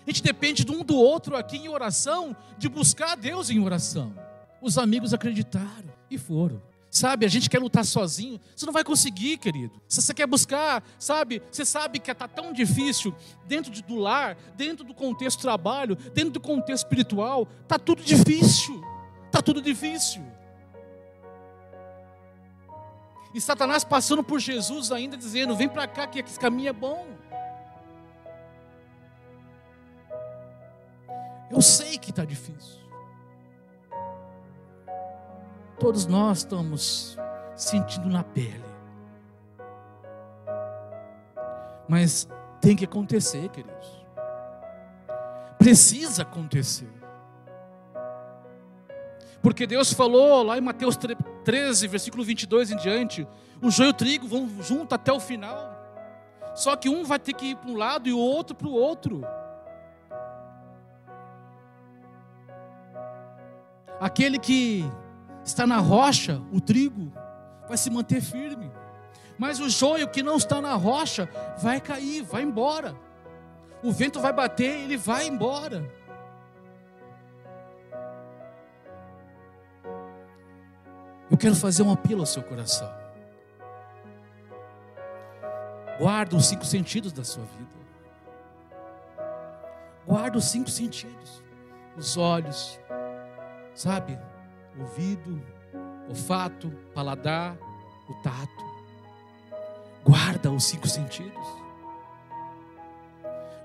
[0.06, 3.60] A gente depende de um do outro aqui em oração, de buscar a Deus em
[3.60, 4.14] oração.
[4.62, 6.62] Os amigos acreditaram e foram.
[6.90, 9.82] Sabe, a gente quer lutar sozinho, você não vai conseguir, querido.
[9.88, 13.16] Se você quer buscar, sabe, você sabe que está tão difícil
[13.48, 18.80] dentro do lar, dentro do contexto trabalho, dentro do contexto espiritual, está tudo difícil.
[19.26, 20.22] Está tudo difícil.
[23.34, 27.08] E Satanás passando por Jesus ainda dizendo: Vem para cá que esse caminho é bom.
[31.52, 32.84] Eu sei que está difícil.
[35.84, 37.18] todos nós estamos
[37.58, 38.64] sentindo na pele.
[41.90, 42.26] Mas
[42.62, 44.06] tem que acontecer, queridos.
[45.58, 47.03] Precisa acontecer.
[49.44, 50.98] Porque Deus falou lá em Mateus
[51.44, 53.28] 13, versículo 22 em diante:
[53.62, 55.72] o joio e o trigo vão junto até o final.
[56.56, 58.72] Só que um vai ter que ir para um lado e o outro para o
[58.74, 59.22] outro.
[64.00, 64.90] Aquele que
[65.44, 67.12] está na rocha, o trigo,
[67.68, 68.72] vai se manter firme.
[69.38, 71.28] Mas o joio que não está na rocha
[71.58, 72.96] vai cair, vai embora.
[73.84, 75.84] O vento vai bater, ele vai embora.
[81.44, 82.90] Quero fazer um apelo ao seu coração.
[86.00, 87.84] Guarda os cinco sentidos da sua vida.
[90.08, 91.44] Guarda os cinco sentidos:
[91.98, 92.80] os olhos,
[93.76, 94.18] sabe?
[94.80, 95.44] Ouvido,
[96.08, 97.58] olfato, paladar,
[98.08, 98.64] o tato.
[100.06, 101.46] Guarda os cinco sentidos.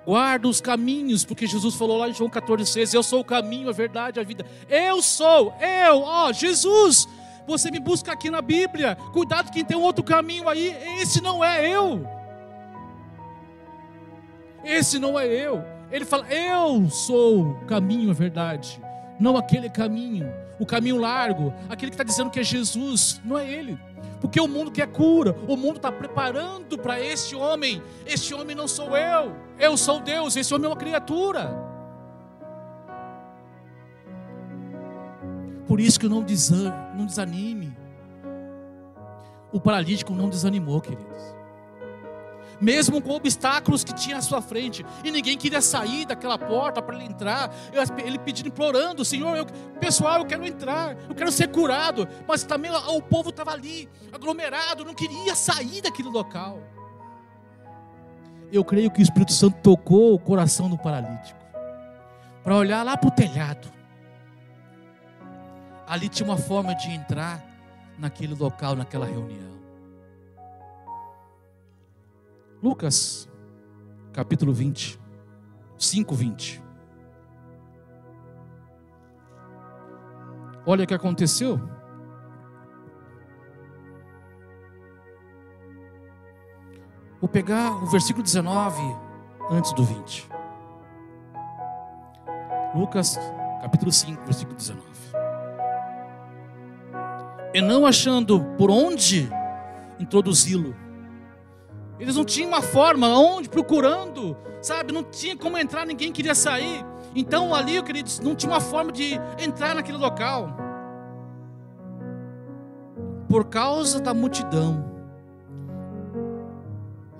[0.04, 3.72] Guarda os caminhos, porque Jesus falou lá em João 14,6: Eu sou o caminho, a
[3.72, 4.44] verdade, a vida.
[4.68, 7.06] Eu sou, eu, ó, Jesus
[7.48, 8.96] você me busca aqui na Bíblia.
[9.12, 12.06] Cuidado, quem tem um outro caminho aí, esse não é eu.
[14.62, 15.64] Esse não é eu.
[15.90, 18.80] Ele fala: Eu sou o caminho, a verdade.
[19.18, 23.50] Não aquele caminho, o caminho largo, aquele que está dizendo que é Jesus, não é
[23.50, 23.76] ele.
[24.20, 27.82] Porque o mundo quer cura, o mundo está preparando para esse homem.
[28.06, 31.67] Esse homem não sou eu, eu sou Deus, esse homem é uma criatura.
[35.68, 36.24] Por isso que não,
[36.94, 37.76] não desanime.
[39.52, 41.36] O paralítico não desanimou, queridos.
[42.58, 46.96] Mesmo com obstáculos que tinha à sua frente, e ninguém queria sair daquela porta para
[46.96, 47.54] ele entrar,
[48.04, 49.46] ele pedindo, implorando: Senhor, eu,
[49.78, 52.08] pessoal, eu quero entrar, eu quero ser curado.
[52.26, 56.60] Mas também o povo estava ali, aglomerado, não queria sair daquele local.
[58.50, 61.38] Eu creio que o Espírito Santo tocou o coração do paralítico,
[62.42, 63.77] para olhar lá para o telhado
[65.88, 67.42] ali tinha uma forma de entrar
[67.98, 69.58] naquele local, naquela reunião.
[72.62, 73.28] Lucas,
[74.12, 75.00] capítulo 20,
[75.78, 76.62] 5, 20.
[80.66, 81.58] Olha o que aconteceu.
[87.18, 88.80] Vou pegar o versículo 19
[89.50, 90.28] antes do 20.
[92.74, 93.18] Lucas,
[93.62, 95.07] capítulo 5, versículo 19
[97.52, 99.28] e não achando por onde
[99.98, 100.74] introduzi-lo.
[101.98, 104.92] Eles não tinham uma forma, onde, procurando, sabe?
[104.92, 106.84] Não tinha como entrar, ninguém queria sair.
[107.14, 110.56] Então ali, queridos, não tinha uma forma de entrar naquele local.
[113.28, 114.84] Por causa da multidão.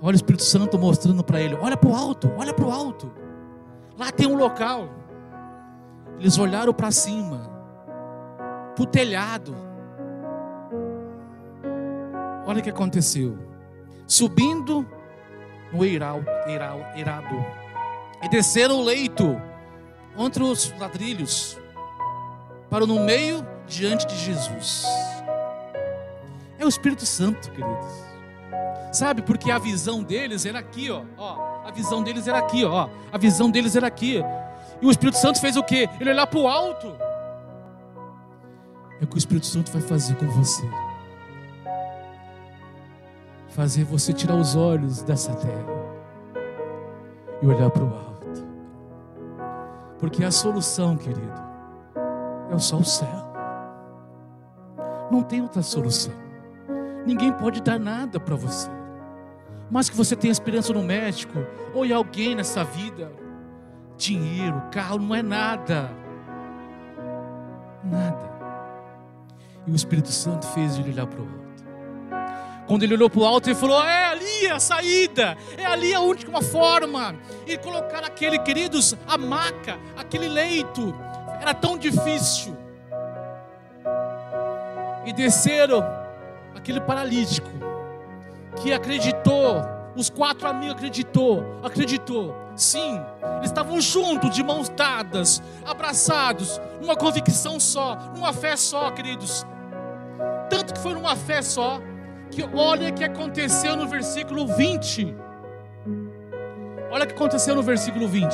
[0.01, 3.11] Olha o Espírito Santo mostrando para ele: olha para o alto, olha para o alto.
[3.97, 4.87] Lá tem um local.
[6.17, 7.49] Eles olharam para cima,
[8.75, 9.68] para o telhado.
[12.49, 13.37] Olha o que aconteceu.
[14.07, 14.83] Subindo
[15.71, 17.45] no eiral, eirado
[18.23, 19.39] e desceram o leito
[20.17, 21.59] entre os ladrilhos
[22.67, 24.83] para no meio diante de Jesus.
[26.57, 27.85] É o Espírito Santo, queridos.
[28.91, 31.61] Sabe, porque a visão deles era aqui, ó, ó.
[31.67, 32.89] A visão deles era aqui, ó.
[33.11, 34.23] A visão deles era aqui.
[34.81, 35.87] E o Espírito Santo fez o quê?
[35.99, 36.95] Ele olhar para o alto.
[38.99, 40.67] É o que o Espírito Santo vai fazer com você
[43.49, 45.79] fazer você tirar os olhos dessa terra
[47.41, 48.47] e olhar para o alto.
[49.99, 51.49] Porque a solução, querido,
[52.51, 53.29] é só o céu.
[55.11, 56.13] Não tem outra solução.
[57.05, 58.69] Ninguém pode dar nada para você.
[59.69, 61.39] Mas que você tenha esperança no médico
[61.73, 63.11] ou em alguém nessa vida.
[63.97, 65.89] Dinheiro, carro, não é nada.
[67.83, 68.29] Nada.
[69.65, 71.38] E o Espírito Santo fez ele olhar para o alto.
[72.69, 76.01] Quando ele olhou para o alto, ele falou: É ali a saída, é ali a
[76.01, 77.15] última forma.
[77.47, 80.93] E colocar aquele, queridos, a maca, aquele leito,
[81.41, 82.55] era tão difícil.
[85.03, 85.83] E desceram
[86.55, 87.49] aquele paralítico
[88.61, 89.63] que acreditou,
[89.95, 92.35] os quatro amigos acreditou, acreditou.
[92.55, 93.01] Sim,
[93.37, 99.43] eles estavam juntos, de mãos dadas, abraçados, numa convicção só, numa fé só, queridos.
[100.51, 101.81] Tanto que foi numa fé só
[102.39, 105.13] que olha o que aconteceu no versículo 20.
[106.89, 108.27] Olha o que aconteceu no versículo 20.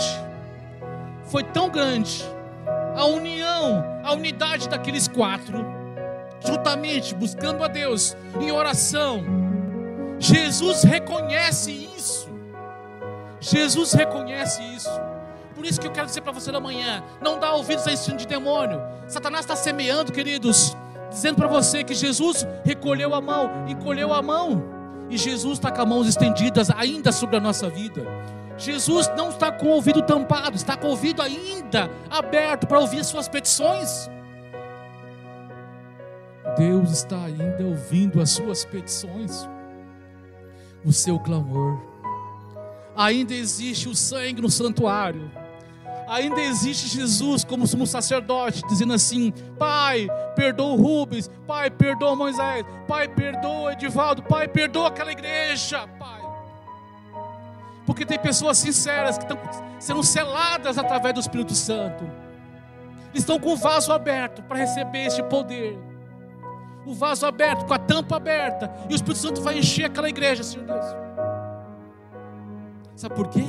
[1.23, 2.23] Foi tão grande
[2.95, 5.65] a união, a unidade daqueles quatro,
[6.45, 9.23] juntamente buscando a Deus em oração,
[10.19, 12.29] Jesus reconhece isso.
[13.39, 14.89] Jesus reconhece isso.
[15.55, 18.17] Por isso que eu quero dizer para você da manhã: não dá ouvidos a ensino
[18.17, 18.79] de demônio.
[19.07, 20.75] Satanás está semeando, queridos,
[21.15, 24.61] dizendo para você que Jesus recolheu a mão, encolheu a mão,
[25.09, 28.05] e Jesus está com as mãos estendidas ainda sobre a nossa vida.
[28.57, 32.99] Jesus não está com o ouvido tampado, está com o ouvido ainda aberto para ouvir
[32.99, 34.09] as suas petições.
[36.57, 39.47] Deus está ainda ouvindo as suas petições,
[40.83, 41.79] o seu clamor.
[42.93, 45.31] Ainda existe o sangue no santuário.
[46.07, 52.65] Ainda existe Jesus como sumo sacerdote, dizendo assim: Pai, perdoa o Rubens, Pai, perdoa Moisés,
[52.87, 56.21] Pai, perdoa Edivaldo, Pai, perdoa aquela igreja, Pai.
[57.85, 59.39] Porque tem pessoas sinceras que estão
[59.79, 62.03] sendo seladas através do Espírito Santo.
[63.11, 65.77] Eles estão com o vaso aberto para receber este poder.
[66.85, 68.71] O vaso aberto, com a tampa aberta.
[68.89, 70.85] E o Espírito Santo vai encher aquela igreja, Senhor Deus.
[72.95, 73.45] Sabe por quê?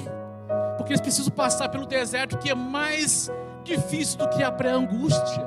[0.77, 3.31] Porque eles precisam passar pelo deserto que é mais
[3.65, 5.45] difícil do que a pré-angústia,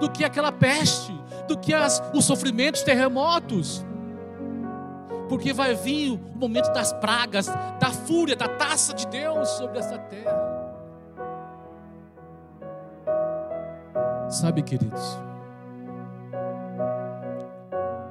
[0.00, 1.12] do que aquela peste,
[1.46, 3.84] do que as, os sofrimentos, terremotos
[5.28, 7.46] porque vai vir o momento das pragas,
[7.78, 10.56] da fúria, da taça de Deus sobre essa terra.
[14.28, 15.18] Sabe, queridos,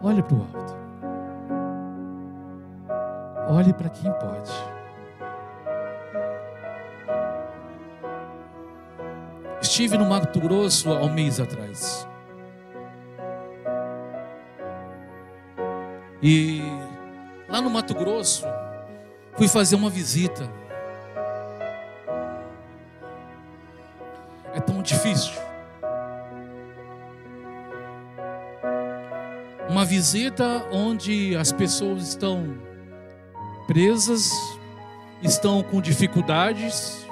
[0.03, 0.77] olhe para o alto,
[3.49, 4.76] olhe para quem pode.
[9.77, 12.07] Estive no Mato Grosso há um mês atrás.
[16.19, 16.63] E
[17.47, 18.43] lá no Mato Grosso,
[19.35, 20.49] fui fazer uma visita.
[24.55, 25.39] É tão difícil.
[29.69, 32.57] Uma visita onde as pessoas estão
[33.67, 34.31] presas,
[35.21, 37.06] estão com dificuldades.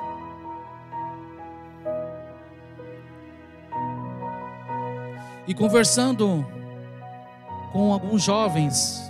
[5.47, 6.45] E conversando
[7.71, 9.05] com alguns jovens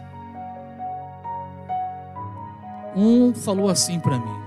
[2.95, 4.41] Um falou assim para mim: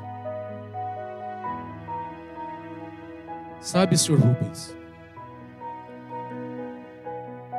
[3.61, 4.75] Sabe, senhor Rubens,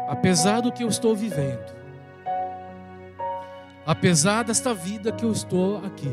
[0.08, 1.76] apesar do que eu estou vivendo,
[3.86, 6.12] apesar desta vida que eu estou aqui,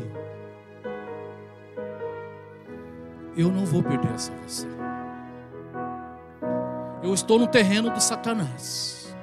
[3.35, 4.76] eu não vou perder essa salvação.
[7.07, 9.15] Eu estou no terreno do Satanás.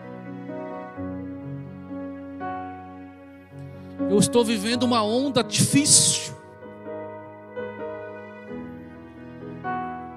[4.08, 6.34] Eu estou vivendo uma onda difícil.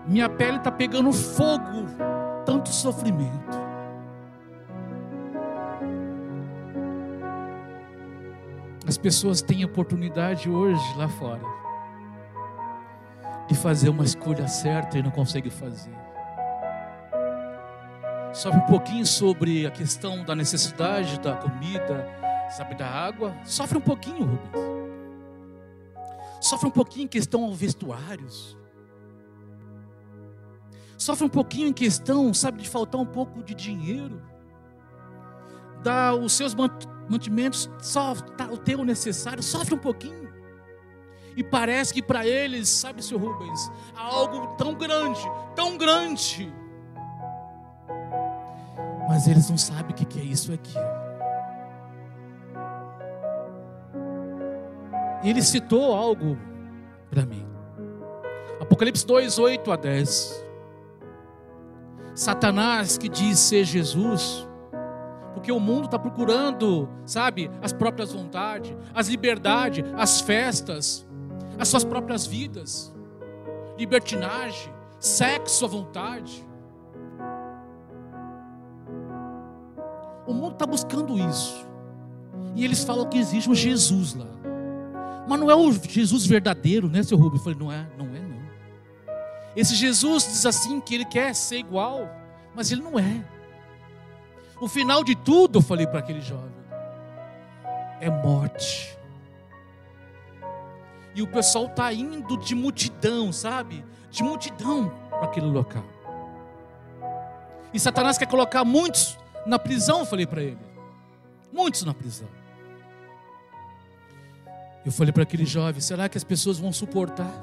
[0.08, 1.88] Minha pele está pegando fogo,
[2.46, 3.58] tanto sofrimento.
[8.88, 11.44] As pessoas têm oportunidade hoje lá fora
[13.50, 16.07] de fazer uma escolha certa e não conseguem fazer.
[18.38, 22.08] Sofre um pouquinho sobre a questão da necessidade da comida,
[22.52, 24.68] sabe, da água, sofre um pouquinho, Rubens.
[26.40, 28.56] Sofre um pouquinho em questão aos vestuários.
[31.00, 34.22] Sofre um pouquinho em questão, sabe, de faltar um pouco de dinheiro.
[35.82, 36.54] Dá os seus
[37.10, 40.32] mantimentos, só tá, o teu necessário, sofre um pouquinho.
[41.36, 45.22] E parece que para eles, sabe, seu Rubens, há algo tão grande,
[45.56, 46.54] tão grande.
[49.08, 50.76] Mas eles não sabem o que é isso aqui.
[55.24, 56.38] E ele citou algo
[57.10, 57.46] para mim.
[58.60, 60.46] Apocalipse 2, 8 a 10.
[62.14, 64.48] Satanás que diz ser Jesus,
[65.34, 71.08] porque o mundo está procurando, sabe, as próprias vontades, as liberdades, as festas,
[71.60, 72.92] as suas próprias vidas,
[73.78, 76.47] libertinagem, sexo à vontade.
[80.28, 81.66] O mundo está buscando isso.
[82.54, 84.28] E eles falam que existe um Jesus lá.
[85.28, 87.38] Mas não é o Jesus verdadeiro, né, seu Rubio?
[87.38, 88.38] Eu falei, não é, não é, não.
[89.56, 92.10] Esse Jesus diz assim que ele quer ser igual,
[92.54, 93.24] mas ele não é.
[94.60, 96.52] O final de tudo, eu falei para aquele jovem,
[98.00, 98.98] é morte.
[101.14, 103.84] E o pessoal está indo de multidão, sabe?
[104.12, 105.84] De multidão para aquele local.
[107.74, 109.18] E Satanás quer colocar muitos
[109.48, 110.60] na prisão, eu falei para ele.
[111.52, 112.28] Muitos na prisão.
[114.86, 117.34] Eu falei para aquele jovem: será que as pessoas vão suportar?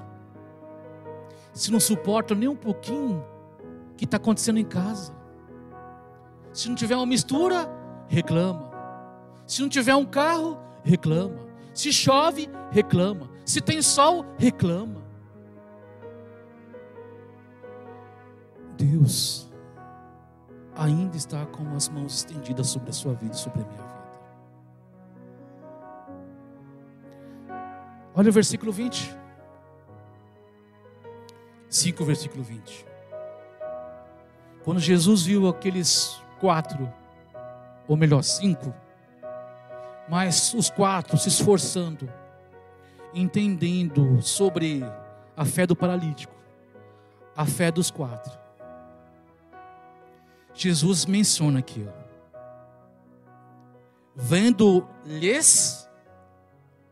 [1.53, 3.25] Se não suportam nem um pouquinho
[3.97, 5.15] que está acontecendo em casa,
[6.53, 7.69] Se não tiver uma mistura,
[8.07, 8.71] reclama.
[9.47, 11.41] Se não tiver um carro, reclama.
[11.75, 13.29] Se chove, reclama.
[13.45, 15.03] Se tem sol, reclama.
[18.77, 19.53] Deus
[20.77, 24.05] ainda está com as mãos estendidas sobre a sua vida, sobre a minha vida.
[28.15, 29.17] Olha o versículo 20.
[31.69, 32.87] 5, versículo 20.
[34.63, 36.93] Quando Jesus viu aqueles quatro,
[37.89, 38.73] ou melhor, cinco,
[40.09, 42.09] mas os quatro se esforçando,
[43.13, 44.85] entendendo sobre
[45.37, 46.35] a fé do paralítico,
[47.37, 48.44] a fé dos quatro.
[50.55, 51.93] Jesus menciona aqui, ó,
[54.15, 55.89] vendo-lhes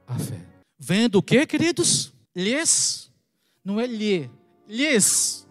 [0.07, 0.41] a fé.
[0.79, 2.13] Vendo o que, queridos?
[2.35, 3.13] Lhes,
[3.65, 4.29] não é lhe,
[4.67, 5.47] lhes.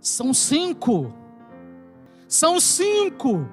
[0.00, 1.12] São cinco.
[2.28, 3.48] São cinco.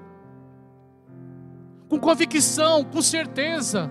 [1.89, 3.89] Com convicção, com certeza,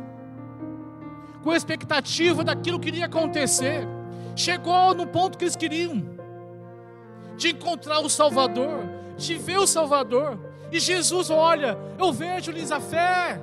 [1.42, 3.86] com expectativa daquilo que iria acontecer.
[4.36, 6.16] Chegou no ponto que eles queriam
[7.36, 8.84] de encontrar o Salvador,
[9.16, 10.38] de ver o Salvador.
[10.70, 13.40] E Jesus, olha, eu vejo-lhes a fé.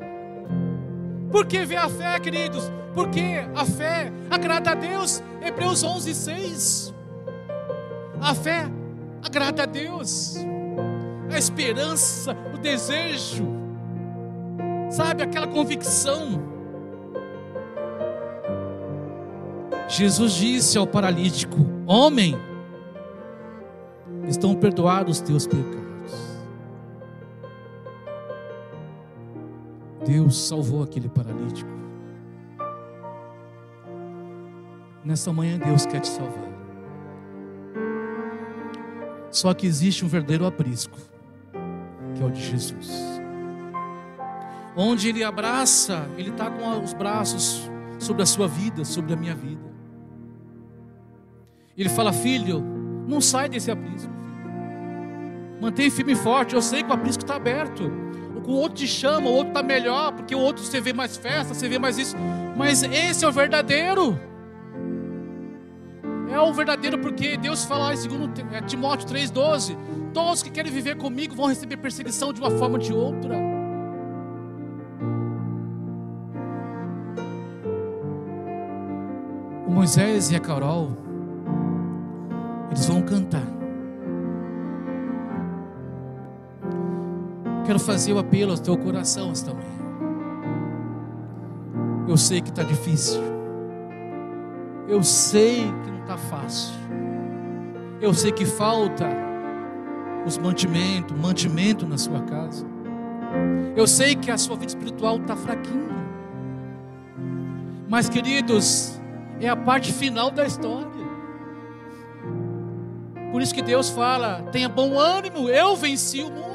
[1.31, 2.71] Por que ver a fé, queridos?
[2.93, 5.23] Porque a fé agrada a Deus.
[5.41, 6.93] Hebreus 11, 6.
[8.21, 8.69] A fé
[9.23, 10.35] agrada a Deus.
[11.31, 13.45] A esperança, o desejo,
[14.91, 16.53] sabe, aquela convicção.
[19.87, 21.57] Jesus disse ao paralítico:
[21.87, 22.37] Homem,
[24.27, 25.83] estão perdoados os teus pecados.
[30.05, 31.71] Deus salvou aquele paralítico.
[35.03, 36.53] Nessa manhã, Deus quer te salvar.
[39.31, 40.97] Só que existe um verdadeiro aprisco,
[42.15, 42.91] que é o de Jesus.
[44.75, 47.69] Onde Ele abraça, Ele está com os braços
[47.99, 49.61] sobre a sua vida, sobre a minha vida.
[51.77, 52.63] Ele fala: Filho,
[53.07, 54.12] não sai desse aprisco.
[55.63, 56.53] Mantém firme e forte.
[56.53, 57.91] Eu sei que o aprisco está aberto
[58.45, 61.53] o outro te chama, o outro está melhor, porque o outro você vê mais festa,
[61.53, 62.15] você vê mais isso.
[62.55, 64.19] Mas esse é o verdadeiro.
[66.29, 69.77] É o verdadeiro porque Deus fala em 2 é, Timóteo 3,12:
[70.13, 73.35] Todos que querem viver comigo vão receber perseguição de uma forma ou de outra.
[79.67, 80.91] O Moisés e a Carol,
[82.69, 83.62] eles vão cantar.
[87.65, 89.83] Quero fazer o apelo ao teu coração esta manhã.
[92.07, 93.21] Eu sei que está difícil.
[94.87, 96.73] Eu sei que não está fácil.
[98.01, 99.07] Eu sei que falta
[100.25, 102.65] os mantimentos, mantimento na sua casa.
[103.75, 106.03] Eu sei que a sua vida espiritual está fraquinha.
[107.89, 108.99] Mas, queridos,
[109.39, 110.91] é a parte final da história.
[113.31, 116.52] Por isso que Deus fala: tenha bom ânimo, eu venci o mundo.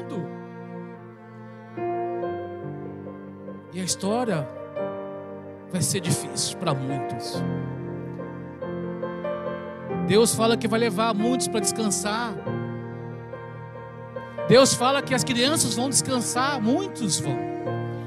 [3.71, 4.47] E a história
[5.71, 7.43] vai ser difícil para muitos.
[10.07, 12.33] Deus fala que vai levar muitos para descansar.
[14.47, 17.37] Deus fala que as crianças vão descansar, muitos vão.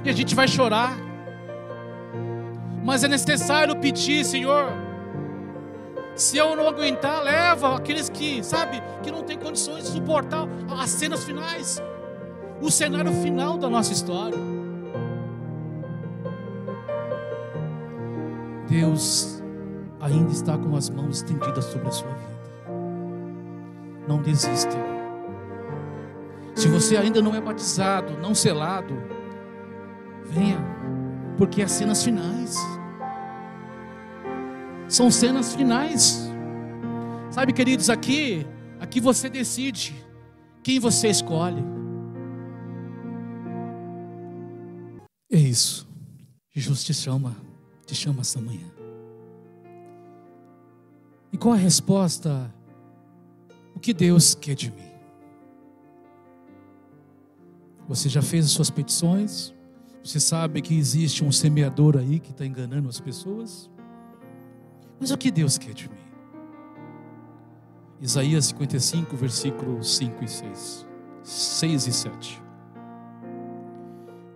[0.05, 0.97] E a gente vai chorar.
[2.85, 4.73] Mas é necessário pedir, Senhor.
[6.17, 10.91] Se eu não aguentar, leva aqueles que, sabe, que não tem condições de suportar as
[10.91, 11.81] cenas finais,
[12.61, 14.52] o cenário final da nossa história.
[18.73, 19.43] Deus
[20.01, 22.41] ainda está com as mãos estendidas sobre a sua vida.
[24.09, 24.75] Não desista.
[26.55, 28.95] Se você ainda não é batizado, não selado,
[30.25, 30.59] venha,
[31.37, 32.57] porque é cenas finais.
[34.89, 36.33] São cenas finais.
[37.31, 38.47] Sabe, queridos, aqui,
[38.81, 39.95] aqui você decide
[40.63, 41.63] quem você escolhe.
[45.31, 45.87] É isso.
[46.55, 46.95] Jesus te
[47.87, 48.71] te chama essa manhã.
[51.33, 52.53] E qual a resposta?
[53.75, 54.93] O que Deus quer de mim?
[57.89, 59.53] Você já fez as suas petições?
[60.05, 63.71] Você sabe que existe um semeador aí que está enganando as pessoas?
[65.01, 65.97] Mas o que Deus quer de mim?
[68.01, 70.87] Isaías 55, versículos 5 e 6.
[71.23, 72.43] 6 e 7.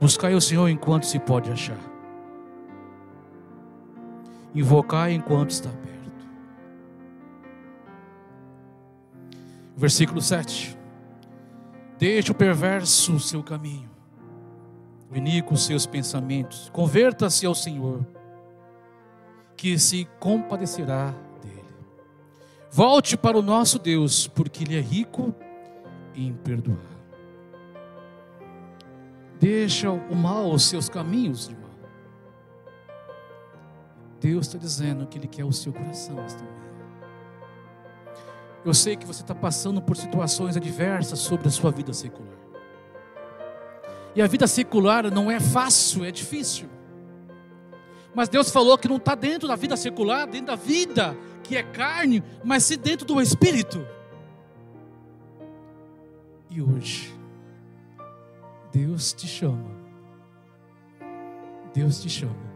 [0.00, 1.95] Buscai o Senhor enquanto se pode achar
[4.56, 6.26] invocar enquanto está perto.
[9.76, 10.76] Versículo 7.
[11.98, 13.88] Deixe o perverso seu caminho,
[15.10, 16.70] o os seus pensamentos.
[16.72, 18.06] Converta-se ao Senhor,
[19.56, 21.64] que se compadecerá dele.
[22.70, 25.34] Volte para o nosso Deus, porque Ele é rico
[26.14, 26.78] em perdoar.
[29.38, 31.65] Deixa o mal os seus caminhos, irmão.
[34.26, 36.56] Deus está dizendo que Ele quer o seu coração esta manhã.
[38.64, 42.34] Eu sei que você está passando por situações adversas sobre a sua vida secular.
[44.16, 46.68] E a vida secular não é fácil, é difícil.
[48.12, 51.62] Mas Deus falou que não está dentro da vida secular, dentro da vida que é
[51.62, 53.86] carne, mas sim dentro do espírito.
[56.50, 57.14] E hoje,
[58.72, 59.70] Deus te chama.
[61.72, 62.55] Deus te chama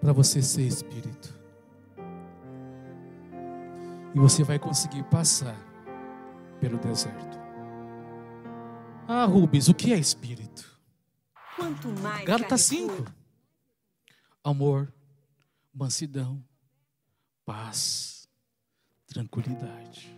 [0.00, 1.38] para você ser espírito.
[4.14, 5.56] E você vai conseguir passar
[6.58, 7.38] pelo deserto.
[9.06, 10.78] Ah, Rubens, o que é espírito?
[11.56, 12.94] Quanto mais Gálatas carne 5.
[12.94, 13.12] for,
[14.42, 14.92] Amor,
[15.72, 16.42] mansidão,
[17.44, 18.26] paz,
[19.06, 20.16] tranquilidade.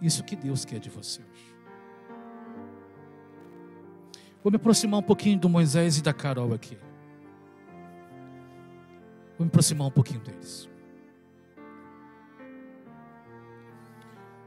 [0.00, 1.54] Isso que Deus quer de você hoje.
[4.42, 6.78] Vou me aproximar um pouquinho do Moisés e da Carol aqui.
[9.40, 10.68] Vou me aproximar um pouquinho deles.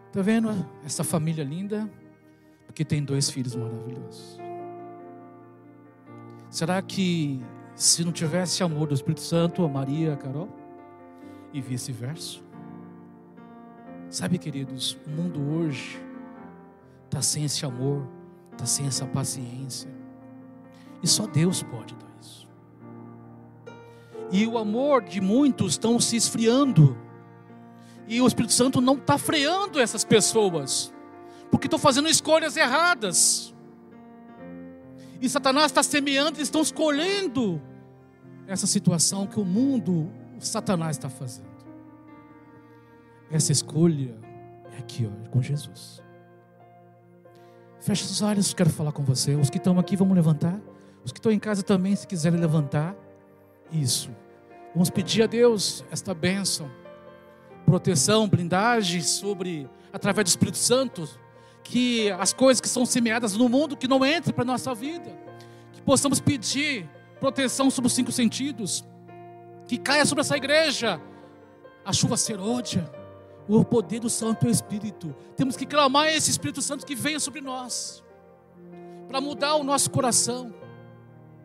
[0.06, 0.50] Está vendo
[0.86, 1.92] essa família linda?
[2.68, 4.38] Porque tem dois filhos maravilhosos.
[6.48, 7.42] Será que
[7.74, 10.48] se não tivesse amor do Espírito Santo, amaria a Carol?
[11.52, 12.42] E vice-versa?
[14.12, 16.00] Sabe, queridos, o mundo hoje
[17.06, 18.08] está sem esse amor,
[18.52, 19.90] está sem essa paciência.
[21.02, 22.43] E só Deus pode dar isso.
[24.32, 26.98] E o amor de muitos estão se esfriando.
[28.08, 30.94] E o Espírito Santo não está freando essas pessoas,
[31.50, 33.54] porque estão fazendo escolhas erradas.
[35.22, 37.62] E Satanás está semeando, eles estão escolhendo
[38.46, 41.54] essa situação que o mundo, o Satanás está fazendo.
[43.32, 44.16] Essa escolha
[44.74, 46.04] é aqui, ó, com Jesus.
[47.80, 49.36] Feche os olhos, quero falar com você.
[49.36, 50.60] Os que estão aqui, vamos levantar.
[51.04, 52.96] Os que estão em casa também, se quiserem levantar.
[53.72, 54.10] Isso.
[54.74, 56.70] Vamos pedir a Deus esta bênção,
[57.66, 61.08] proteção, blindagem sobre, através do Espírito Santo,
[61.64, 65.16] que as coisas que são semeadas no mundo, que não entrem para a nossa vida.
[65.72, 66.90] Que possamos pedir
[67.20, 68.84] proteção sobre os cinco sentidos.
[69.68, 71.02] Que caia sobre essa igreja
[71.86, 72.90] a chuva serôdia,
[73.48, 75.14] o poder do Santo Espírito.
[75.36, 78.04] Temos que clamar esse Espírito Santo que venha sobre nós,
[79.08, 80.54] para mudar o nosso coração.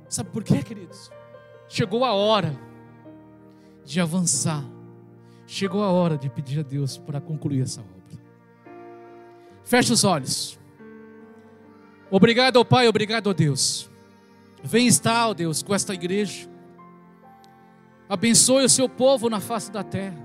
[0.08, 1.10] Sabe por quê, queridos?
[1.68, 2.58] Chegou a hora
[3.84, 4.64] de avançar.
[5.46, 7.98] Chegou a hora de pedir a Deus para concluir essa obra.
[9.64, 10.58] Feche os olhos.
[12.10, 13.90] Obrigado ao Pai, obrigado a Deus.
[14.62, 16.48] Vem estar, ó Deus, com esta igreja.
[18.08, 20.18] Abençoe o seu povo na face da terra.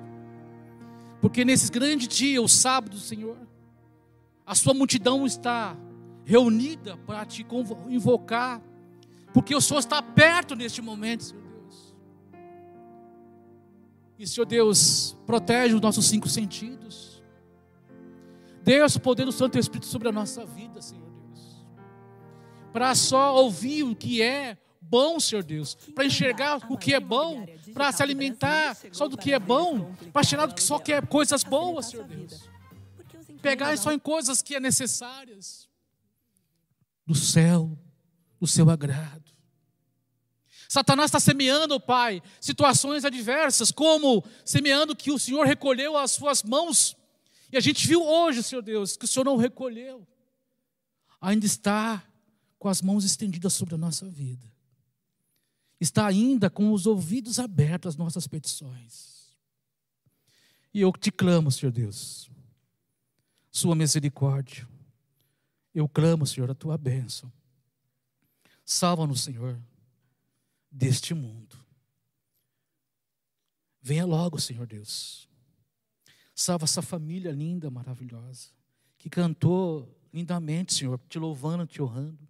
[1.20, 3.38] Porque nesse grande dia, o sábado, Senhor,
[4.46, 5.76] a sua multidão está
[6.24, 7.46] reunida para te
[7.90, 8.62] invocar.
[9.34, 11.96] Porque o Senhor está perto neste momento, Senhor Deus.
[14.20, 17.24] E, Senhor Deus, protege os nossos cinco sentidos.
[18.64, 21.66] Deus, o poder do Santo Espírito sobre a nossa vida, Senhor Deus.
[22.72, 25.76] Para só ouvir o que é bom, Senhor Deus.
[25.96, 27.46] Para enxergar o que é bom.
[27.74, 29.94] Para se alimentar só do que é bom.
[30.14, 32.48] Para tirar do que só quer coisas boas, Senhor Deus.
[33.42, 35.68] Pegar só em coisas que é necessárias.
[37.06, 37.78] Do céu,
[38.44, 39.32] do seu agrado.
[40.68, 46.94] Satanás está semeando, Pai, situações adversas, como semeando que o Senhor recolheu as suas mãos.
[47.54, 50.06] E a gente viu hoje, Senhor Deus, que o Senhor não recolheu.
[51.22, 52.04] Ainda está
[52.60, 54.52] com as mãos estendidas sobre a nossa vida.
[55.80, 59.38] Está ainda com os ouvidos abertos às nossas petições.
[60.74, 62.30] E eu te clamo, Senhor Deus,
[63.50, 64.68] Sua misericórdia.
[65.74, 67.32] Eu clamo, Senhor, a tua bênção.
[68.66, 69.62] Salva-nos, Senhor,
[70.72, 71.58] deste mundo.
[73.82, 75.28] Venha logo, Senhor Deus.
[76.34, 78.50] Salva essa família linda, maravilhosa,
[78.98, 82.28] que cantou lindamente, Senhor, te louvando, te honrando.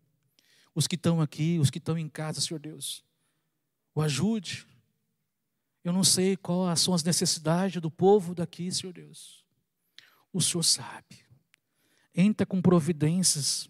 [0.73, 3.03] Os que estão aqui, os que estão em casa, Senhor Deus,
[3.93, 4.65] o ajude.
[5.83, 9.45] Eu não sei quais são as necessidades do povo daqui, Senhor Deus.
[10.31, 11.23] O Senhor sabe.
[12.15, 13.69] Entra com providências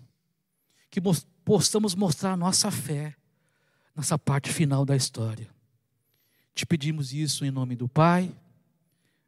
[0.89, 1.01] que
[1.43, 3.15] possamos mostrar nossa fé
[3.95, 5.49] nessa parte final da história.
[6.53, 8.33] Te pedimos isso em nome do Pai,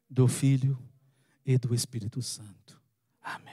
[0.09, 0.77] do Filho
[1.45, 2.79] e do Espírito Santo.
[3.21, 3.43] Amém.